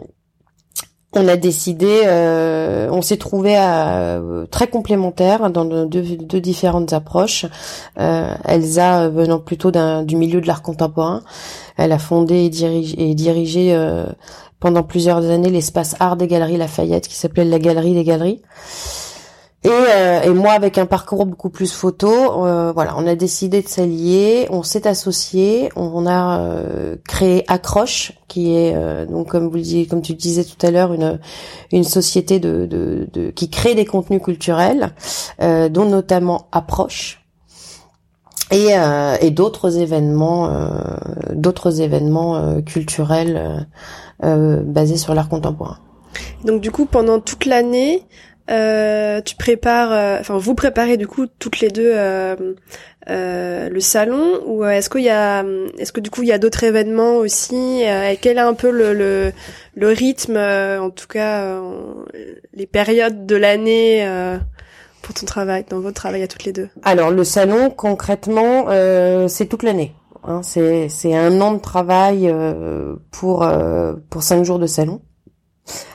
on 1.12 1.28
a 1.28 1.36
décidé, 1.36 2.02
euh, 2.04 2.90
on 2.90 3.00
s'est 3.00 3.16
trouvé 3.16 3.56
euh, 3.58 4.44
très 4.46 4.66
complémentaires 4.66 5.48
dans 5.48 5.64
deux, 5.64 6.40
différentes 6.40 6.92
approches. 6.92 7.46
Elsa 7.96 9.08
venant 9.08 9.38
plutôt 9.38 9.70
du 9.70 10.16
milieu 10.16 10.42
de 10.42 10.46
l'art 10.46 10.60
contemporain, 10.60 11.22
elle 11.78 11.92
a 11.92 11.98
fondé 11.98 12.44
et 12.44 12.50
dirigé, 12.50 13.10
et 13.10 13.14
dirigé 13.14 13.74
pendant 14.60 14.82
plusieurs 14.82 15.24
années 15.30 15.50
l'espace 15.50 15.96
art 16.00 16.16
des 16.16 16.26
galeries 16.26 16.56
Lafayette 16.56 17.08
qui 17.08 17.14
s'appelait 17.14 17.44
la 17.44 17.58
Galerie 17.58 17.94
des 17.94 18.04
Galeries. 18.04 18.42
Et, 19.64 19.68
euh, 19.68 20.22
et, 20.22 20.30
moi, 20.30 20.52
avec 20.52 20.78
un 20.78 20.86
parcours 20.86 21.26
beaucoup 21.26 21.50
plus 21.50 21.72
photo, 21.72 22.08
euh, 22.46 22.70
voilà, 22.72 22.94
on 22.98 23.04
a 23.04 23.16
décidé 23.16 23.62
de 23.62 23.68
s'allier, 23.68 24.46
on 24.50 24.62
s'est 24.62 24.86
associé, 24.86 25.70
on, 25.74 26.06
a 26.06 26.38
euh, 26.38 26.94
créé 27.08 27.42
Accroche, 27.48 28.12
qui 28.28 28.54
est 28.54 28.76
donc 29.06 29.30
comme 29.30 29.48
vous 29.48 29.56
le 29.56 29.88
comme 29.88 30.02
tu 30.02 30.12
le 30.12 30.18
disais 30.18 30.44
tout 30.44 30.64
à 30.64 30.70
l'heure, 30.70 30.92
une 30.92 31.18
une 31.72 31.82
société 31.82 32.38
de, 32.38 32.66
de, 32.66 33.08
de, 33.12 33.30
qui 33.30 33.50
crée 33.50 33.74
des 33.74 33.86
contenus 33.86 34.22
culturels, 34.22 34.94
dont 35.40 35.86
notamment 35.86 36.46
Approche. 36.52 37.25
Et, 38.52 38.68
et 39.20 39.30
d'autres 39.30 39.78
événements, 39.78 40.50
d'autres 41.32 41.80
événements 41.80 42.62
culturels 42.62 43.66
basés 44.20 44.96
sur 44.96 45.14
l'art 45.14 45.28
contemporain. 45.28 45.78
Donc 46.44 46.60
du 46.60 46.70
coup, 46.70 46.86
pendant 46.86 47.20
toute 47.20 47.44
l'année, 47.44 48.02
euh, 48.50 49.20
tu 49.22 49.34
prépares, 49.34 49.92
euh, 49.92 50.20
enfin 50.20 50.38
vous 50.38 50.54
préparez 50.54 50.96
du 50.96 51.08
coup 51.08 51.26
toutes 51.26 51.58
les 51.58 51.68
deux 51.68 51.90
euh, 51.92 52.36
euh 53.10 53.68
le 53.68 53.80
salon 53.80 54.40
ou 54.46 54.64
est-ce 54.64 54.88
qu'il 54.88 55.02
y 55.02 55.08
a, 55.08 55.44
est-ce 55.78 55.92
que 55.92 56.00
du 56.00 56.10
coup 56.10 56.22
il 56.22 56.28
y 56.28 56.32
a 56.32 56.38
d'autres 56.38 56.62
événements 56.62 57.16
aussi 57.16 57.82
Quel 58.20 58.36
est 58.36 58.40
un 58.40 58.54
peu 58.54 58.70
le, 58.70 58.94
le, 58.94 59.32
le 59.74 59.88
rythme, 59.88 60.36
en 60.36 60.90
tout 60.90 61.08
cas 61.08 61.60
les 62.54 62.66
périodes 62.66 63.26
de 63.26 63.36
l'année 63.36 64.06
pour 65.06 65.14
ton 65.14 65.24
travail, 65.24 65.64
dans 65.70 65.78
votre 65.78 65.94
travail 65.94 66.24
à 66.24 66.26
toutes 66.26 66.42
les 66.42 66.52
deux 66.52 66.68
Alors 66.82 67.12
le 67.12 67.22
salon 67.22 67.70
concrètement 67.70 68.66
c'est 69.28 69.46
toute 69.46 69.62
l'année. 69.62 69.94
Hein, 70.24 70.40
c'est 70.42 71.14
un 71.14 71.40
an 71.40 71.52
de 71.52 71.60
travail 71.60 72.34
pour 73.12 73.48
pour 74.10 74.22
cinq 74.24 74.42
jours 74.42 74.58
de 74.58 74.66
salon. 74.66 75.00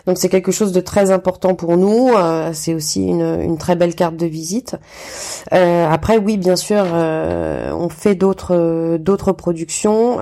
Donc 0.08 0.18
c'est 0.18 0.30
quelque 0.30 0.52
chose 0.52 0.72
de 0.72 0.82
très 0.82 1.12
important 1.12 1.56
pour 1.56 1.78
nous. 1.78 2.10
Euh, 2.10 2.52
c'est 2.54 2.74
aussi 2.74 3.04
une, 3.04 3.42
une, 3.42 3.58
très 3.58 3.76
belle 3.76 3.96
carte 3.96 4.16
de 4.16 4.26
visite. 4.26 4.76
Euh, 5.54 5.88
après, 5.90 6.18
oui, 6.18 6.38
bien 6.38 6.56
sûr, 6.56 6.84
euh, 6.94 7.72
on 7.72 7.90
fait 7.90 8.16
d'autres 8.16 8.98
d'autres 8.98 9.32
productions. 9.32 10.18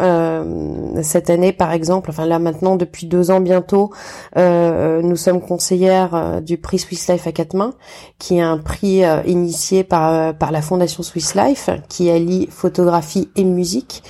cette 1.02 1.30
année, 1.30 1.54
par 1.54 1.72
exemple, 1.72 2.10
enfin 2.10 2.26
là 2.26 2.40
maintenant 2.40 2.76
depuis 2.76 3.08
deux 3.08 3.32
ans 3.32 3.40
bientôt, 3.40 3.92
nous 4.36 5.16
sommes 5.16 5.42
conseillères 5.42 6.42
du 6.42 6.58
prix 6.58 6.80
Swiss 6.80 7.08
Life 7.08 7.28
à 7.28 7.32
quatre 7.32 7.54
mains, 7.54 7.74
qui 8.18 8.38
est 8.38 8.42
un 8.42 8.58
prix 8.58 9.04
initié 9.26 9.84
par 9.84 10.34
par 10.36 10.52
la 10.52 10.62
Fondation 10.62 11.04
Swiss 11.04 11.36
Life, 11.36 11.70
qui 11.88 12.10
allie 12.10 12.48
photographie 12.52 13.30
et 13.36 13.44
musique. 13.44 14.04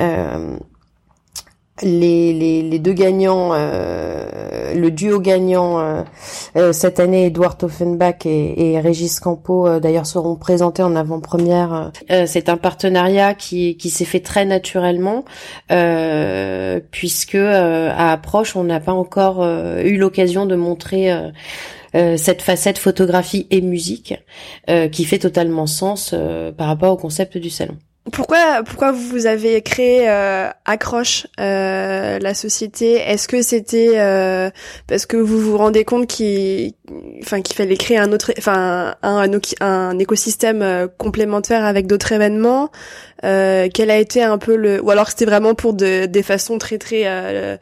Euh, 0.00 0.56
les, 1.82 2.32
les, 2.32 2.62
les, 2.62 2.78
deux 2.78 2.92
gagnants, 2.92 3.50
euh, 3.52 4.74
le 4.74 4.90
duo 4.92 5.18
gagnant 5.18 5.80
euh, 5.80 6.02
euh, 6.56 6.72
cette 6.72 7.00
année, 7.00 7.26
Edouard 7.26 7.56
Offenbach 7.62 8.26
et, 8.26 8.72
et 8.72 8.80
Régis 8.80 9.18
Campo, 9.18 9.80
d'ailleurs 9.80 10.06
seront 10.06 10.36
présentés 10.36 10.84
en 10.84 10.94
avant-première. 10.94 11.90
c'est 12.26 12.48
un 12.48 12.56
partenariat 12.56 13.34
qui, 13.34 13.76
qui 13.76 13.90
s'est 13.90 14.04
fait 14.04 14.20
très 14.20 14.44
naturellement, 14.44 15.24
puisque 16.90 17.34
à 17.34 18.12
approche, 18.12 18.56
on 18.56 18.64
n'a 18.64 18.80
pas 18.80 18.92
encore 18.92 19.44
eu 19.44 19.96
l'occasion 19.96 20.46
de 20.46 20.54
montrer 20.54 21.10
cette 21.92 22.42
facette 22.42 22.78
photographie 22.78 23.46
et 23.50 23.60
musique 23.60 24.14
qui 24.92 25.04
fait 25.04 25.18
totalement 25.18 25.66
sens 25.66 26.14
par 26.56 26.68
rapport 26.68 26.92
au 26.92 26.96
concept 26.96 27.38
du 27.38 27.50
salon. 27.50 27.76
Pourquoi, 28.12 28.62
pourquoi 28.64 28.92
vous 28.92 29.24
avez 29.24 29.62
créé 29.62 30.08
euh, 30.10 30.50
Accroche, 30.66 31.26
euh, 31.40 32.18
la 32.18 32.34
société? 32.34 32.96
Est-ce 32.96 33.26
que 33.28 33.40
c'était 33.40 33.98
euh, 33.98 34.50
parce 34.86 35.06
que 35.06 35.16
vous 35.16 35.40
vous 35.40 35.56
rendez 35.56 35.84
compte 35.84 36.06
qu'il, 36.06 36.74
enfin, 37.24 37.42
qu'il 37.42 37.56
fallait 37.56 37.76
créer 37.76 37.98
un 37.98 38.12
autre, 38.12 38.32
enfin, 38.38 38.94
un, 39.02 39.30
un, 39.60 39.98
écosystème 39.98 40.62
euh, 40.62 40.86
complémentaire 40.98 41.64
avec 41.64 41.86
d'autres 41.86 42.12
événements 42.12 42.70
euh, 43.24 43.68
Quel 43.72 43.90
a 43.90 43.98
été 43.98 44.22
un 44.22 44.38
peu 44.38 44.56
le, 44.56 44.82
ou 44.82 44.90
alors 44.90 45.08
c'était 45.08 45.24
vraiment 45.24 45.54
pour 45.54 45.74
de, 45.74 46.06
des 46.06 46.22
façons 46.22 46.58
très 46.58 46.78
très 46.78 47.02
euh, 47.06 47.56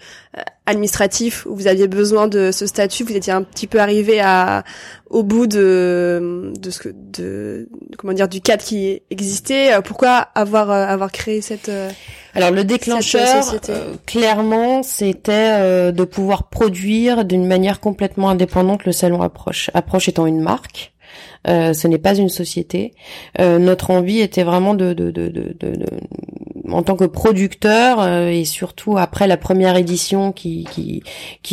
administratif 0.66 1.44
où 1.46 1.54
vous 1.54 1.66
aviez 1.66 1.88
besoin 1.88 2.28
de 2.28 2.50
ce 2.52 2.66
statut, 2.66 3.04
vous 3.04 3.16
étiez 3.16 3.32
un 3.32 3.42
petit 3.42 3.66
peu 3.66 3.80
arrivé 3.80 4.20
à 4.20 4.64
au 5.10 5.22
bout 5.22 5.46
de 5.46 6.52
de 6.58 6.70
ce 6.70 6.78
que 6.78 6.88
de 6.94 7.68
comment 7.98 8.12
dire 8.12 8.28
du 8.28 8.40
cadre 8.40 8.62
qui 8.62 9.02
existait. 9.10 9.74
Euh, 9.74 9.80
pourquoi 9.80 10.28
avoir 10.34 10.70
euh, 10.70 10.86
avoir 10.86 11.12
créé 11.12 11.40
cette 11.40 11.68
euh, 11.68 11.90
alors 12.34 12.50
le 12.50 12.64
déclencheur, 12.64 13.44
clairement, 14.06 14.82
c'était 14.82 15.92
de 15.92 16.04
pouvoir 16.04 16.48
produire 16.48 17.24
d'une 17.24 17.46
manière 17.46 17.80
complètement 17.80 18.30
indépendante 18.30 18.84
le 18.84 18.92
salon 18.92 19.22
Approche. 19.22 19.70
Approche 19.74 20.08
étant 20.08 20.26
une 20.26 20.40
marque, 20.40 20.92
euh, 21.48 21.72
ce 21.72 21.88
n'est 21.88 21.98
pas 21.98 22.14
une 22.14 22.28
société. 22.28 22.94
Euh, 23.40 23.58
notre 23.58 23.90
envie 23.90 24.20
était 24.20 24.44
vraiment 24.44 24.74
de, 24.74 24.92
de, 24.92 25.10
de, 25.10 25.28
de, 25.28 25.86
en 26.72 26.82
tant 26.82 26.96
que 26.96 27.04
producteur 27.04 28.00
euh, 28.00 28.28
et 28.28 28.44
surtout 28.44 28.96
après 28.98 29.26
la 29.26 29.36
première 29.36 29.76
édition 29.76 30.32
qui 30.32 31.02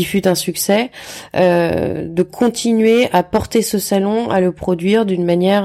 fut 0.03 0.27
un 0.27 0.35
succès, 0.35 0.91
de 1.33 2.23
continuer 2.23 3.09
à 3.11 3.23
porter 3.23 3.61
ce 3.61 3.79
salon, 3.79 4.29
à 4.29 4.39
le 4.39 4.51
produire 4.51 5.05
d'une 5.05 5.25
manière 5.25 5.63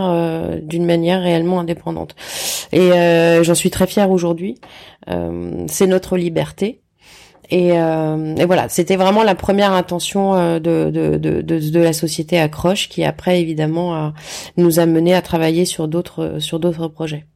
manière 0.80 1.22
réellement 1.22 1.60
indépendante. 1.60 2.14
Et 2.72 2.90
j'en 3.42 3.54
suis 3.54 3.70
très 3.70 3.86
fière 3.86 4.10
aujourd'hui. 4.10 4.56
C'est 5.06 5.86
notre 5.86 6.16
liberté. 6.16 6.80
Et, 7.50 7.72
euh, 7.74 8.34
voilà, 8.46 8.68
c'était 8.68 8.96
vraiment 8.96 9.22
la 9.22 9.34
première 9.34 9.72
intention 9.72 10.34
euh, 10.34 10.58
de, 10.58 11.78
la 11.78 11.92
société 11.92 12.38
Accroche 12.38 12.88
qui 12.88 13.04
après 13.04 13.40
évidemment 13.40 14.12
nous 14.56 14.80
a 14.80 14.86
mené 14.86 15.14
à 15.14 15.22
travailler 15.22 15.64
sur 15.64 15.88
d'autres 15.88 16.88
projets. 16.88 17.26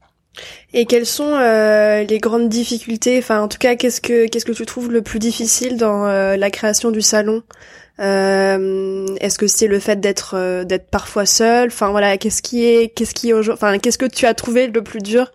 Et 0.72 0.86
quelles 0.86 1.06
sont 1.06 1.34
euh, 1.34 2.04
les 2.04 2.18
grandes 2.18 2.48
difficultés? 2.48 3.18
Enfin, 3.18 3.40
en 3.40 3.48
tout 3.48 3.58
cas, 3.58 3.76
qu'est-ce 3.76 4.00
que 4.00 4.26
qu'est-ce 4.26 4.44
que 4.44 4.52
tu 4.52 4.66
trouves 4.66 4.90
le 4.90 5.02
plus 5.02 5.18
difficile 5.18 5.76
dans 5.76 6.06
euh, 6.06 6.36
la 6.36 6.50
création 6.50 6.90
du 6.90 7.00
salon? 7.02 7.42
Euh, 8.00 9.06
Est-ce 9.20 9.38
que 9.38 9.48
c'est 9.48 9.66
le 9.66 9.80
fait 9.80 9.98
d'être 10.00 10.62
d'être 10.64 10.88
parfois 10.90 11.26
seul? 11.26 11.68
Enfin 11.68 11.90
voilà, 11.90 12.16
qu'est-ce 12.18 12.42
qui 12.42 12.64
est 12.64 12.94
qu'est-ce 12.94 13.14
qui 13.14 13.30
est 13.30 13.50
enfin 13.50 13.78
qu'est-ce 13.78 13.98
que 13.98 14.06
tu 14.06 14.26
as 14.26 14.34
trouvé 14.34 14.68
le 14.68 14.82
plus 14.82 15.00
dur 15.00 15.32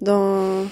dans 0.00 0.66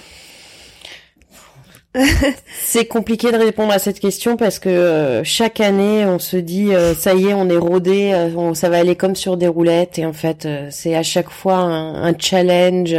c'est 2.59 2.85
compliqué 2.85 3.31
de 3.31 3.37
répondre 3.37 3.71
à 3.71 3.79
cette 3.79 3.99
question 3.99 4.35
parce 4.35 4.59
que 4.59 4.69
euh, 4.69 5.23
chaque 5.23 5.61
année 5.61 6.05
on 6.05 6.19
se 6.19 6.37
dit 6.37 6.73
euh, 6.73 6.93
ça 6.93 7.13
y 7.13 7.27
est 7.27 7.33
on 7.33 7.49
est 7.49 7.57
rodé, 7.57 8.13
euh, 8.13 8.53
ça 8.53 8.69
va 8.69 8.77
aller 8.79 8.95
comme 8.95 9.15
sur 9.15 9.37
des 9.37 9.47
roulettes 9.47 9.97
et 9.99 10.05
en 10.05 10.13
fait 10.13 10.47
c'est 10.71 10.95
à 10.95 11.03
chaque 11.03 11.29
fois 11.29 11.57
un, 11.57 12.17
challenge. 12.17 12.95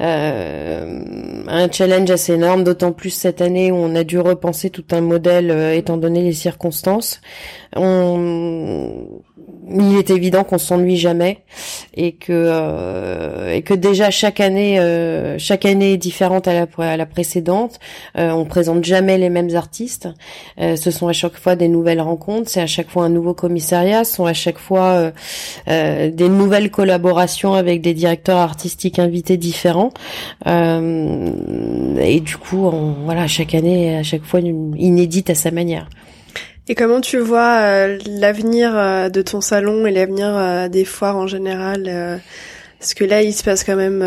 un 0.00 1.70
challenge 1.70 2.10
assez 2.10 2.32
énorme, 2.32 2.64
d'autant 2.64 2.92
plus 2.92 3.10
cette 3.10 3.40
année 3.40 3.70
où 3.70 3.76
on 3.76 3.94
a 3.94 4.02
dû 4.02 4.18
repenser 4.18 4.70
tout 4.70 4.84
un 4.90 5.00
modèle 5.00 5.50
étant 5.74 5.96
donné 5.96 6.22
les 6.22 6.32
circonstances. 6.32 7.20
On, 7.76 9.22
il 9.70 9.96
est 9.96 10.10
évident 10.10 10.44
qu'on 10.44 10.58
s'ennuie 10.58 10.96
jamais 10.96 11.38
et 11.94 12.12
que 12.12 12.32
euh, 12.32 13.54
et 13.54 13.62
que 13.62 13.74
déjà 13.74 14.10
chaque 14.10 14.40
année 14.40 14.78
euh, 14.78 15.38
chaque 15.38 15.64
année 15.64 15.92
est 15.92 15.98
différente 15.98 16.48
à 16.48 16.66
la, 16.96 17.06
précédente. 17.06 17.78
Euh, 18.18 18.30
on 18.30 18.44
présente 18.44 18.84
jamais 18.84 19.18
les 19.18 19.30
mêmes 19.30 19.54
artistes. 19.54 20.08
Euh, 20.60 20.76
ce 20.76 20.90
sont 20.90 21.08
à 21.08 21.12
chaque 21.12 21.36
fois 21.36 21.56
des 21.56 21.68
nouvelles 21.68 22.00
rencontres. 22.00 22.50
C'est 22.50 22.60
à 22.60 22.66
chaque 22.66 22.90
fois 22.90 23.04
un 23.04 23.08
nouveau 23.08 23.34
commissariat. 23.34 24.04
Ce 24.04 24.16
sont 24.16 24.26
à 24.26 24.32
chaque 24.32 24.58
fois 24.58 25.12
des 25.66 26.28
nouvelles 26.28 26.70
collaborations 26.70 27.54
avec 27.54 27.82
des 27.82 27.94
directeurs 27.94 28.38
artistiques 28.38 28.98
invités 28.98 29.36
différents. 29.36 29.92
et 30.46 32.20
du 32.20 32.36
coup, 32.36 32.70
voilà, 33.04 33.26
chaque 33.26 33.54
année, 33.54 33.96
à 33.96 34.02
chaque 34.02 34.24
fois 34.24 34.40
inédite 34.40 35.30
à 35.30 35.34
sa 35.34 35.50
manière. 35.50 35.88
Et 36.68 36.74
comment 36.74 37.00
tu 37.00 37.18
vois 37.18 37.58
euh, 37.60 37.98
l'avenir 38.06 38.76
euh, 38.76 39.08
de 39.08 39.20
ton 39.20 39.40
salon 39.40 39.84
et 39.86 39.90
l'avenir 39.90 40.28
euh, 40.28 40.68
des 40.68 40.84
foires 40.84 41.16
en 41.16 41.26
général 41.26 42.20
Parce 42.78 42.94
que 42.94 43.04
là, 43.04 43.22
il 43.22 43.32
se 43.32 43.42
passe 43.42 43.64
quand 43.64 43.76
même... 43.76 44.00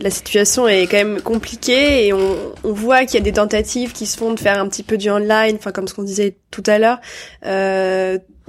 la 0.00 0.10
situation 0.10 0.66
est 0.68 0.86
quand 0.86 0.96
même 0.96 1.20
compliquée 1.20 2.06
et 2.06 2.12
on, 2.12 2.36
on 2.64 2.72
voit 2.72 3.04
qu'il 3.04 3.14
y 3.14 3.22
a 3.22 3.24
des 3.24 3.32
tentatives 3.32 3.92
qui 3.92 4.06
se 4.06 4.16
font 4.16 4.32
de 4.32 4.40
faire 4.40 4.58
un 4.60 4.68
petit 4.68 4.82
peu 4.82 4.96
du 4.96 5.10
online, 5.10 5.56
enfin 5.56 5.72
comme 5.72 5.88
ce 5.88 5.94
qu'on 5.94 6.02
disait 6.02 6.36
tout 6.50 6.64
à 6.66 6.78
l'heure. 6.78 7.00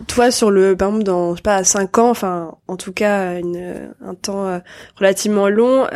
Toi, 0.07 0.31
sur 0.31 0.51
le, 0.51 0.75
par 0.75 0.89
exemple, 0.89 1.05
dans 1.05 1.31
je 1.31 1.37
sais 1.37 1.41
pas, 1.41 1.63
cinq 1.63 1.97
ans, 1.97 2.09
enfin 2.09 2.55
en 2.67 2.77
tout 2.77 2.91
cas 2.91 3.39
une, 3.39 3.91
un 4.05 4.13
temps 4.13 4.61
relativement 4.97 5.47
long, 5.49 5.87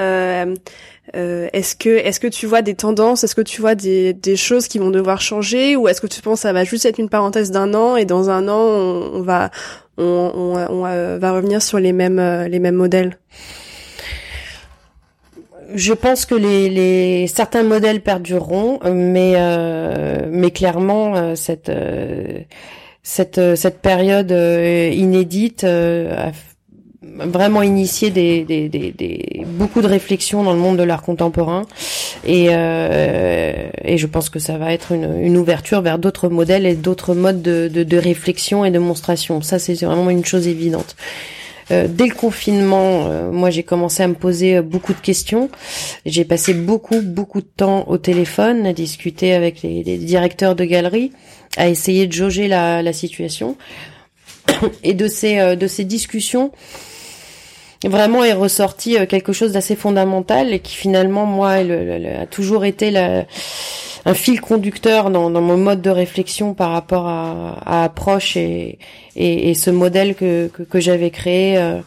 euh, 1.16 1.48
est-ce 1.54 1.76
que 1.76 1.90
est-ce 1.90 2.20
que 2.20 2.28
tu 2.28 2.46
vois 2.46 2.62
des 2.62 2.76
tendances, 2.76 3.24
est-ce 3.24 3.36
que 3.36 3.42
tu 3.42 3.62
vois 3.62 3.76
des, 3.76 4.14
des 4.14 4.36
choses 4.36 4.68
qui 4.68 4.78
vont 4.78 4.92
devoir 4.92 5.22
changer? 5.22 5.76
Ou 5.76 5.88
est-ce 5.88 6.02
que 6.02 6.08
tu 6.08 6.22
penses 6.22 6.40
que 6.40 6.42
ça 6.44 6.54
va 6.54 6.64
juste 6.64 6.86
être 6.86 7.00
une 7.00 7.10
parenthèse 7.10 7.52
d'un 7.52 7.74
an 7.74 7.96
et 7.96 8.06
dans 8.06 8.30
un 8.30 8.48
an 8.48 8.60
on, 8.60 9.22
va 9.22 9.50
on, 9.98 10.32
on, 10.70 10.86
euh, 10.86 11.18
va 11.18 11.32
revenir 11.32 11.62
sur 11.62 11.80
les 11.80 11.94
mêmes 11.94 12.20
euh, 12.20 12.48
les 12.48 12.60
mêmes 12.60 12.76
modèles? 12.76 13.18
Je 15.74 15.94
pense 15.94 16.26
que 16.26 16.36
les, 16.36 16.70
les 16.70 17.28
certains 17.28 17.64
modèles 17.64 18.02
perdureront, 18.02 18.80
mais 18.92 19.36
mais 20.28 20.52
clairement 20.52 21.36
cette 21.36 21.72
cette 23.04 23.56
cette 23.56 23.80
période 23.80 24.32
inédite 24.32 25.64
a 25.64 26.32
vraiment 27.02 27.62
initié 27.62 28.10
des, 28.10 28.44
des, 28.44 28.70
des, 28.70 28.92
des, 28.92 29.46
beaucoup 29.46 29.82
de 29.82 29.88
réflexions 29.88 30.44
dans 30.44 30.54
le 30.54 30.60
monde 30.60 30.78
de 30.78 30.84
l'art 30.84 31.02
contemporain 31.02 31.64
et, 32.26 32.48
euh, 32.50 33.70
et 33.84 33.98
je 33.98 34.08
pense 34.08 34.30
que 34.30 34.40
ça 34.40 34.58
va 34.58 34.74
être 34.74 34.92
une, 34.92 35.20
une 35.22 35.38
ouverture 35.38 35.82
vers 35.82 36.00
d'autres 36.00 36.30
modèles 36.30 36.66
et 36.66 36.76
d'autres 36.76 37.16
modes 37.16 37.42
de, 37.42 37.70
de, 37.72 37.84
de, 37.84 37.98
réflexion 37.98 38.66
et 38.66 38.72
de 38.72 38.80
monstration. 38.80 39.42
Ça, 39.42 39.60
c'est 39.60 39.74
vraiment 39.76 40.10
une 40.10 40.26
chose 40.26 40.48
évidente. 40.48 40.96
Euh, 41.72 41.88
dès 41.88 42.08
le 42.08 42.16
confinement, 42.16 43.08
euh, 43.08 43.32
moi 43.32 43.52
j'ai 43.52 43.62
commencé 43.62 44.02
à 44.02 44.08
me 44.08 44.16
poser 44.16 44.62
beaucoup 44.62 44.94
de 44.94 45.00
questions. 45.00 45.50
J'ai 46.06 46.26
passé 46.26 46.54
beaucoup 46.54 47.02
beaucoup 47.02 47.42
de 47.42 47.50
temps 47.56 47.88
au 47.88 47.98
téléphone 47.98 48.66
à 48.66 48.74
discuter 48.74 49.34
avec 49.34 49.62
les, 49.62 49.84
les 49.84 49.98
directeurs 49.98 50.56
de 50.56 50.66
galeries, 50.66 51.12
à 51.58 51.70
essayer 51.70 52.08
de 52.08 52.14
jauger 52.14 52.48
la, 52.48 52.82
la 52.82 52.94
situation. 52.94 53.58
Et 54.84 54.94
de 54.94 55.08
ces 55.08 55.56
de 55.56 55.68
ces 55.68 55.84
discussions, 55.84 56.52
vraiment 57.88 58.24
est 58.24 58.34
ressorti 58.34 58.98
euh, 58.98 59.06
quelque 59.06 59.32
chose 59.32 59.54
d'assez 59.54 59.76
fondamental 59.76 60.54
et 60.54 60.60
qui 60.60 60.76
finalement 60.76 61.26
moi 61.26 61.52
a 61.52 62.26
toujours 62.26 62.66
été 62.66 62.96
un 62.98 64.14
fil 64.14 64.42
conducteur 64.42 65.10
dans, 65.12 65.30
mon 65.30 65.58
mode 65.58 65.82
de 65.82 65.90
réflexion 65.90 66.54
par 66.54 66.72
rapport 66.72 67.08
à, 67.08 67.84
approche 67.84 68.36
et, 68.36 68.80
et, 69.16 69.54
ce 69.54 69.70
modèle 69.70 70.16
que, 70.16 70.48
que, 70.48 70.80
j'avais 70.80 71.10
créé 71.10 71.58
euh, 71.58 71.80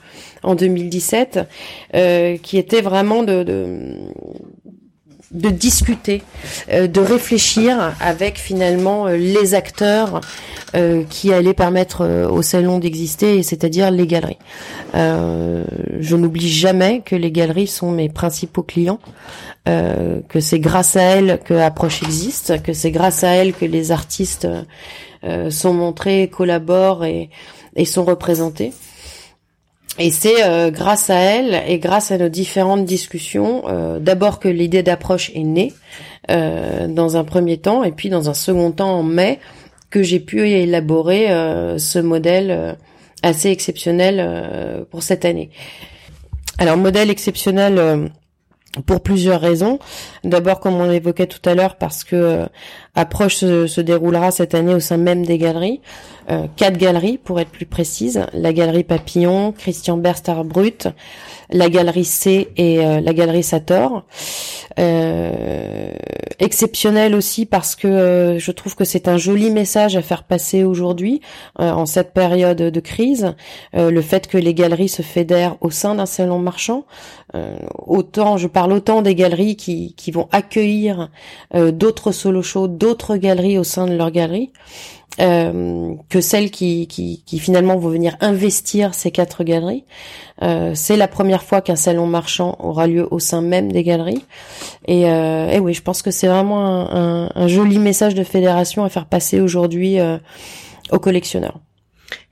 en 0.42 0.54
2017 0.54 1.40
euh, 1.94 2.36
qui 2.38 2.56
était 2.58 2.80
vraiment 2.80 3.22
de, 3.22 3.42
de 3.42 3.94
discuter, 5.32 6.22
de 6.70 7.00
réfléchir 7.00 7.94
avec 8.00 8.38
finalement 8.38 9.06
les 9.06 9.54
acteurs 9.54 10.20
euh, 10.74 11.04
qui 11.04 11.34
allait 11.34 11.52
permettre 11.52 12.00
euh, 12.00 12.26
au 12.26 12.40
salon 12.40 12.78
d'exister, 12.78 13.42
c'est-à-dire 13.42 13.90
les 13.90 14.06
galeries. 14.06 14.38
Euh, 14.94 15.64
je 16.00 16.16
n'oublie 16.16 16.48
jamais 16.48 17.02
que 17.04 17.14
les 17.14 17.30
galeries 17.30 17.66
sont 17.66 17.92
mes 17.92 18.08
principaux 18.08 18.62
clients, 18.62 18.98
que 19.66 20.40
c'est 20.40 20.58
grâce 20.58 20.96
à 20.96 21.02
elles 21.02 21.40
que 21.44 21.54
Approche 21.54 22.02
existe, 22.02 22.62
que 22.62 22.72
c'est 22.72 22.90
grâce 22.90 23.22
à 23.22 23.28
elles 23.28 23.52
que 23.52 23.64
les 23.64 23.92
artistes 23.92 24.48
sont 25.50 25.72
montrés, 25.72 26.28
collaborent 26.28 27.04
et, 27.04 27.30
et 27.76 27.84
sont 27.84 28.04
représentés. 28.04 28.72
Et 29.98 30.10
c'est 30.10 30.70
grâce 30.70 31.10
à 31.10 31.16
elles 31.16 31.62
et 31.68 31.78
grâce 31.78 32.10
à 32.10 32.18
nos 32.18 32.30
différentes 32.30 32.86
discussions, 32.86 33.64
d'abord 34.00 34.40
que 34.40 34.48
l'idée 34.48 34.82
d'approche 34.82 35.30
est 35.34 35.44
née 35.44 35.74
dans 36.28 37.16
un 37.18 37.24
premier 37.24 37.58
temps, 37.58 37.84
et 37.84 37.92
puis 37.92 38.08
dans 38.08 38.30
un 38.30 38.34
second 38.34 38.70
temps 38.72 38.98
en 38.98 39.02
mai, 39.02 39.38
que 39.92 40.02
j'ai 40.02 40.18
pu 40.18 40.48
élaborer 40.48 41.30
euh, 41.30 41.78
ce 41.78 42.00
modèle 42.00 42.50
euh, 42.50 42.72
assez 43.22 43.50
exceptionnel 43.50 44.16
euh, 44.18 44.84
pour 44.90 45.04
cette 45.04 45.24
année. 45.24 45.50
Alors 46.58 46.76
modèle 46.76 47.10
exceptionnel 47.10 48.10
pour 48.86 49.02
plusieurs 49.02 49.40
raisons. 49.40 49.78
D'abord, 50.22 50.60
comme 50.60 50.74
on 50.74 50.88
l'évoquait 50.88 51.26
tout 51.26 51.40
à 51.48 51.54
l'heure, 51.54 51.76
parce 51.76 52.04
que 52.04 52.46
approche 52.94 53.36
se, 53.36 53.80
déroulera 53.80 54.30
cette 54.30 54.54
année 54.54 54.74
au 54.74 54.80
sein 54.80 54.96
même 54.96 55.24
des 55.24 55.38
galeries, 55.38 55.80
quatre 56.56 56.76
galeries 56.76 57.18
pour 57.18 57.40
être 57.40 57.50
plus 57.50 57.66
précise 57.66 58.26
la 58.32 58.52
galerie 58.52 58.84
Papillon, 58.84 59.52
Christian 59.52 59.96
Berstar 59.96 60.44
Brut, 60.44 60.88
la 61.50 61.68
galerie 61.68 62.04
C 62.04 62.50
et 62.56 62.76
la 62.76 63.12
galerie 63.12 63.42
Sator. 63.42 64.04
Euh, 64.78 65.92
exceptionnel 66.38 67.14
aussi 67.14 67.46
parce 67.46 67.76
que 67.76 67.86
euh, 67.86 68.38
je 68.38 68.50
trouve 68.52 68.74
que 68.74 68.84
c'est 68.84 69.06
un 69.06 69.18
joli 69.18 69.50
message 69.50 69.96
à 69.96 70.02
faire 70.02 70.24
passer 70.24 70.64
aujourd'hui 70.64 71.20
euh, 71.60 71.70
en 71.70 71.84
cette 71.84 72.14
période 72.14 72.56
de 72.56 72.80
crise. 72.80 73.34
le 73.74 74.00
fait 74.00 74.26
que 74.26 74.38
les 74.38 74.54
galeries 74.54 74.88
se 74.88 75.02
fédèrent 75.02 75.56
au 75.60 75.70
sein 75.70 75.94
d'un 75.94 76.06
salon 76.06 76.38
marchand, 76.38 76.84
autant 77.86 78.36
je 78.36 78.46
parle 78.46 78.72
autant 78.72 79.02
des 79.02 79.14
galeries 79.14 79.56
qui, 79.56 79.94
qui 79.94 80.10
vont 80.10 80.28
accueillir 80.32 81.10
d'autres 81.54 82.12
solo 82.12 82.42
shows, 82.42 82.68
d'autres 82.82 83.16
galeries 83.16 83.58
au 83.58 83.64
sein 83.64 83.86
de 83.86 83.94
leur 83.94 84.10
galerie. 84.10 84.50
Euh, 85.20 85.94
que 86.08 86.22
celles 86.22 86.50
qui, 86.50 86.88
finalement 87.38 87.76
vont 87.76 87.90
venir 87.90 88.16
investir 88.20 88.94
ces 88.94 89.10
quatre 89.10 89.44
galeries. 89.44 89.84
Euh, 90.40 90.72
c'est 90.74 90.96
la 90.96 91.06
première 91.06 91.42
fois 91.42 91.60
qu'un 91.60 91.76
salon 91.76 92.06
marchand 92.06 92.56
aura 92.60 92.86
lieu 92.86 93.06
au 93.10 93.18
sein 93.18 93.42
même 93.42 93.70
des 93.70 93.82
galeries. 93.82 94.24
Et, 94.88 95.04
euh, 95.10 95.58
oui, 95.58 95.74
je 95.74 95.82
pense 95.82 96.00
que 96.00 96.10
c'est 96.10 96.28
vraiment 96.28 96.90
un, 96.90 97.46
joli 97.46 97.78
message 97.78 98.14
de 98.14 98.24
fédération 98.24 98.84
à 98.84 98.88
faire 98.88 99.04
passer 99.04 99.38
aujourd'hui 99.40 99.98
aux 100.90 100.98
collectionneurs. 100.98 101.58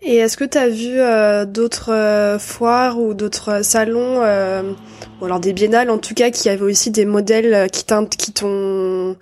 Et 0.02 0.16
est-ce 0.16 0.36
que 0.36 0.44
tu 0.44 0.58
as 0.58 0.68
vu 0.68 0.98
euh, 0.98 1.44
d'autres 1.44 2.36
foires 2.38 2.98
ou 2.98 3.14
d'autres 3.14 3.64
salons, 3.64 4.18
ou 5.20 5.24
alors 5.24 5.40
des 5.40 5.52
biennales 5.52 5.90
en 5.90 5.98
tout 5.98 6.14
cas, 6.14 6.30
qui 6.30 6.48
avaient 6.48 6.62
aussi 6.62 6.90
des 6.90 7.04
modèles 7.04 7.70
qui 7.70 7.84
t'ont 7.84 9.16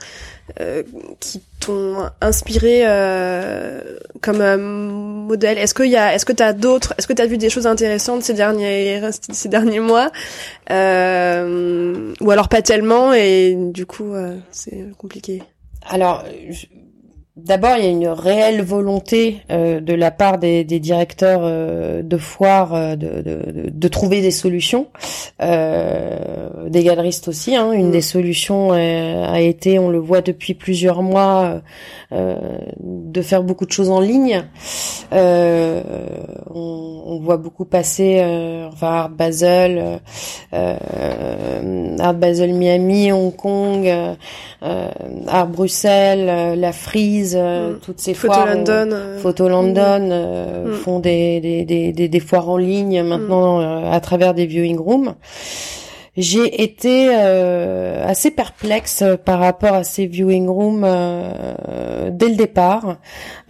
euh, 0.61 0.83
qui 1.21 1.42
t'ont 1.61 2.09
inspiré 2.23 2.81
euh, 2.87 3.81
comme 4.23 4.40
euh, 4.40 4.57
modèle? 4.57 5.59
Est-ce 5.59 5.81
y 5.85 5.97
a, 5.97 6.14
est-ce 6.14 6.25
que 6.25 6.33
t'as 6.33 6.55
d'autres, 6.55 6.94
est-ce 6.97 7.07
que 7.07 7.12
t'as 7.12 7.27
vu 7.27 7.37
des 7.37 7.51
choses 7.51 7.66
intéressantes 7.66 8.23
ces 8.23 8.33
derniers 8.33 9.01
ces 9.31 9.51
derniers 9.51 9.81
mois, 9.81 10.11
euh, 10.71 12.14
ou 12.21 12.31
alors 12.31 12.49
pas 12.49 12.62
tellement 12.62 13.12
et 13.12 13.55
du 13.57 13.85
coup 13.85 14.14
c'est 14.51 14.87
compliqué? 14.97 15.42
Alors 15.87 16.25
D'abord, 17.44 17.77
il 17.79 17.85
y 17.85 17.87
a 17.87 17.90
une 17.90 18.09
réelle 18.09 18.62
volonté 18.62 19.42
euh, 19.51 19.81
de 19.81 19.94
la 19.94 20.11
part 20.11 20.38
des, 20.38 20.64
directeurs 20.64 21.42
euh, 21.44 22.03
de 22.03 22.16
foires 22.16 22.74
euh, 22.74 22.96
de, 22.96 23.88
trouver 23.88 24.22
des 24.22 24.33
solutions, 24.33 24.88
des 25.40 26.83
galeristes 26.83 27.29
aussi. 27.29 27.55
Hein. 27.55 27.72
Une 27.72 27.88
mm. 27.88 27.92
des 27.92 28.01
solutions 28.01 28.72
a 28.72 29.40
été, 29.40 29.79
on 29.79 29.88
le 29.88 29.98
voit 29.98 30.20
depuis 30.20 30.55
plusieurs 30.55 31.03
mois, 31.03 31.61
de 32.11 33.22
faire 33.22 33.42
beaucoup 33.42 33.66
de 33.66 33.72
choses 33.72 33.90
en 33.90 34.01
ligne. 34.01 34.44
On, 35.12 37.20
voit 37.22 37.38
beaucoup 37.38 37.64
passer, 37.64 38.23
enfin 38.71 38.88
Art 38.88 39.10
Basel, 39.10 40.00
Art 40.52 42.15
Basel 42.15 42.52
Miami, 42.52 43.13
Hong 43.13 43.35
Kong, 43.35 43.90
Art 44.60 45.48
Bruxelles, 45.48 46.58
la 46.58 46.73
Frise 46.73 47.27
euh, 47.35 47.72
mm. 47.72 47.79
toutes 47.81 48.00
ces 48.00 48.14
Photo 48.14 48.35
foires. 48.35 48.46
London. 48.46 48.90
Euh. 48.92 49.18
Photo 49.18 49.48
London 49.48 50.00
mm. 50.00 50.10
Euh, 50.12 50.68
mm. 50.68 50.72
font 50.74 50.98
des, 51.00 51.40
des, 51.40 51.64
des, 51.92 52.08
des, 52.08 52.20
foires 52.20 52.48
en 52.48 52.56
ligne 52.56 53.02
maintenant 53.02 53.60
à 53.90 54.00
travers 54.00 54.35
des 54.35 54.46
viewing 54.46 54.79
rooms 54.79 55.14
j'ai 56.19 56.64
été 56.64 57.10
euh, 57.12 58.04
assez 58.04 58.33
perplexe 58.33 59.04
par 59.25 59.38
rapport 59.38 59.75
à 59.75 59.85
ces 59.85 60.06
viewing 60.06 60.48
rooms 60.48 60.83
euh, 60.85 62.10
dès 62.10 62.29
le 62.29 62.35
départ. 62.35 62.96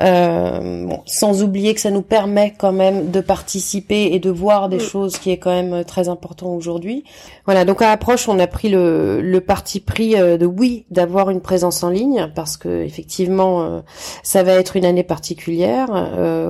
Euh, 0.03 0.87
bon, 0.87 1.01
sans 1.07 1.43
oublier 1.43 1.73
que 1.73 1.81
ça 1.81 1.91
nous 1.91 2.03
permet 2.03 2.53
quand 2.59 2.73
même 2.73 3.11
de 3.11 3.23
participer 3.23 4.11
et 4.13 4.19
de 4.19 4.29
voir 4.29 4.69
des 4.69 4.77
mm. 4.77 4.81
choses 4.81 5.17
qui 5.17 5.31
est 5.31 5.39
quand 5.39 5.51
même 5.51 5.83
très 5.85 6.11
important 6.11 6.55
aujourd'hui. 6.55 7.05
Voilà, 7.47 7.65
donc 7.65 7.81
à 7.81 7.91
approche, 7.91 8.29
on 8.29 8.39
a 8.39 8.47
pris 8.47 8.69
le, 8.69 9.23
le 9.23 9.41
parti 9.41 9.81
pris 9.81 10.11
de 10.15 10.45
oui 10.45 10.85
d'avoir 10.91 11.31
une 11.31 11.41
présence 11.41 11.83
en 11.83 11.89
ligne 11.89 12.31
parce 12.35 12.59
que 12.59 12.83
effectivement, 12.83 13.83
ça 14.23 14.43
va 14.43 14.53
être 14.53 14.77
une 14.77 14.85
année 14.85 15.05
particulière. 15.05 15.89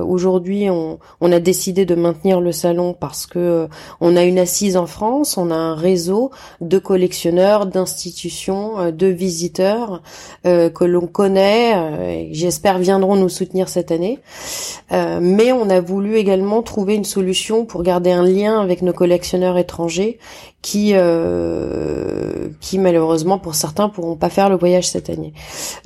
aujourd'hui, 0.05 0.69
on, 0.69 0.99
on 1.21 1.31
a 1.31 1.39
décidé 1.39 1.85
de 1.85 1.95
maintenir 1.95 2.41
le 2.41 2.51
salon 2.51 2.93
parce 2.93 3.25
que 3.25 3.69
on 4.01 4.17
a 4.17 4.23
une 4.23 4.39
assise 4.39 4.75
en 4.75 4.85
France, 4.85 5.37
on 5.37 5.49
a 5.49 5.55
un 5.55 5.75
réseau 5.75 6.08
de 6.61 6.79
collectionneurs, 6.79 7.65
d'institutions, 7.65 8.79
euh, 8.79 8.91
de 8.91 9.07
visiteurs 9.07 10.01
euh, 10.45 10.69
que 10.69 10.83
l'on 10.83 11.07
connaît 11.07 11.73
euh, 11.75 12.09
et 12.09 12.29
j'espère 12.33 12.79
viendront 12.79 13.15
nous 13.15 13.29
soutenir 13.29 13.69
cette 13.69 13.91
année. 13.91 14.19
mais 14.91 15.51
on 15.51 15.69
a 15.69 15.81
voulu 15.81 16.15
également 16.15 16.61
trouver 16.63 16.95
une 16.95 17.05
solution 17.05 17.65
pour 17.65 17.83
garder 17.83 18.11
un 18.11 18.23
lien 18.23 18.59
avec 18.59 18.81
nos 18.81 18.93
collectionneurs 18.93 19.57
étrangers 19.57 20.19
qui 20.61 20.91
euh, 20.93 22.49
qui 22.59 22.79
malheureusement 22.79 23.39
pour 23.39 23.55
certains 23.55 23.87
pourront 23.87 24.17
pas 24.17 24.29
faire 24.29 24.49
le 24.49 24.57
voyage 24.57 24.89
cette 24.89 25.09
année. 25.09 25.33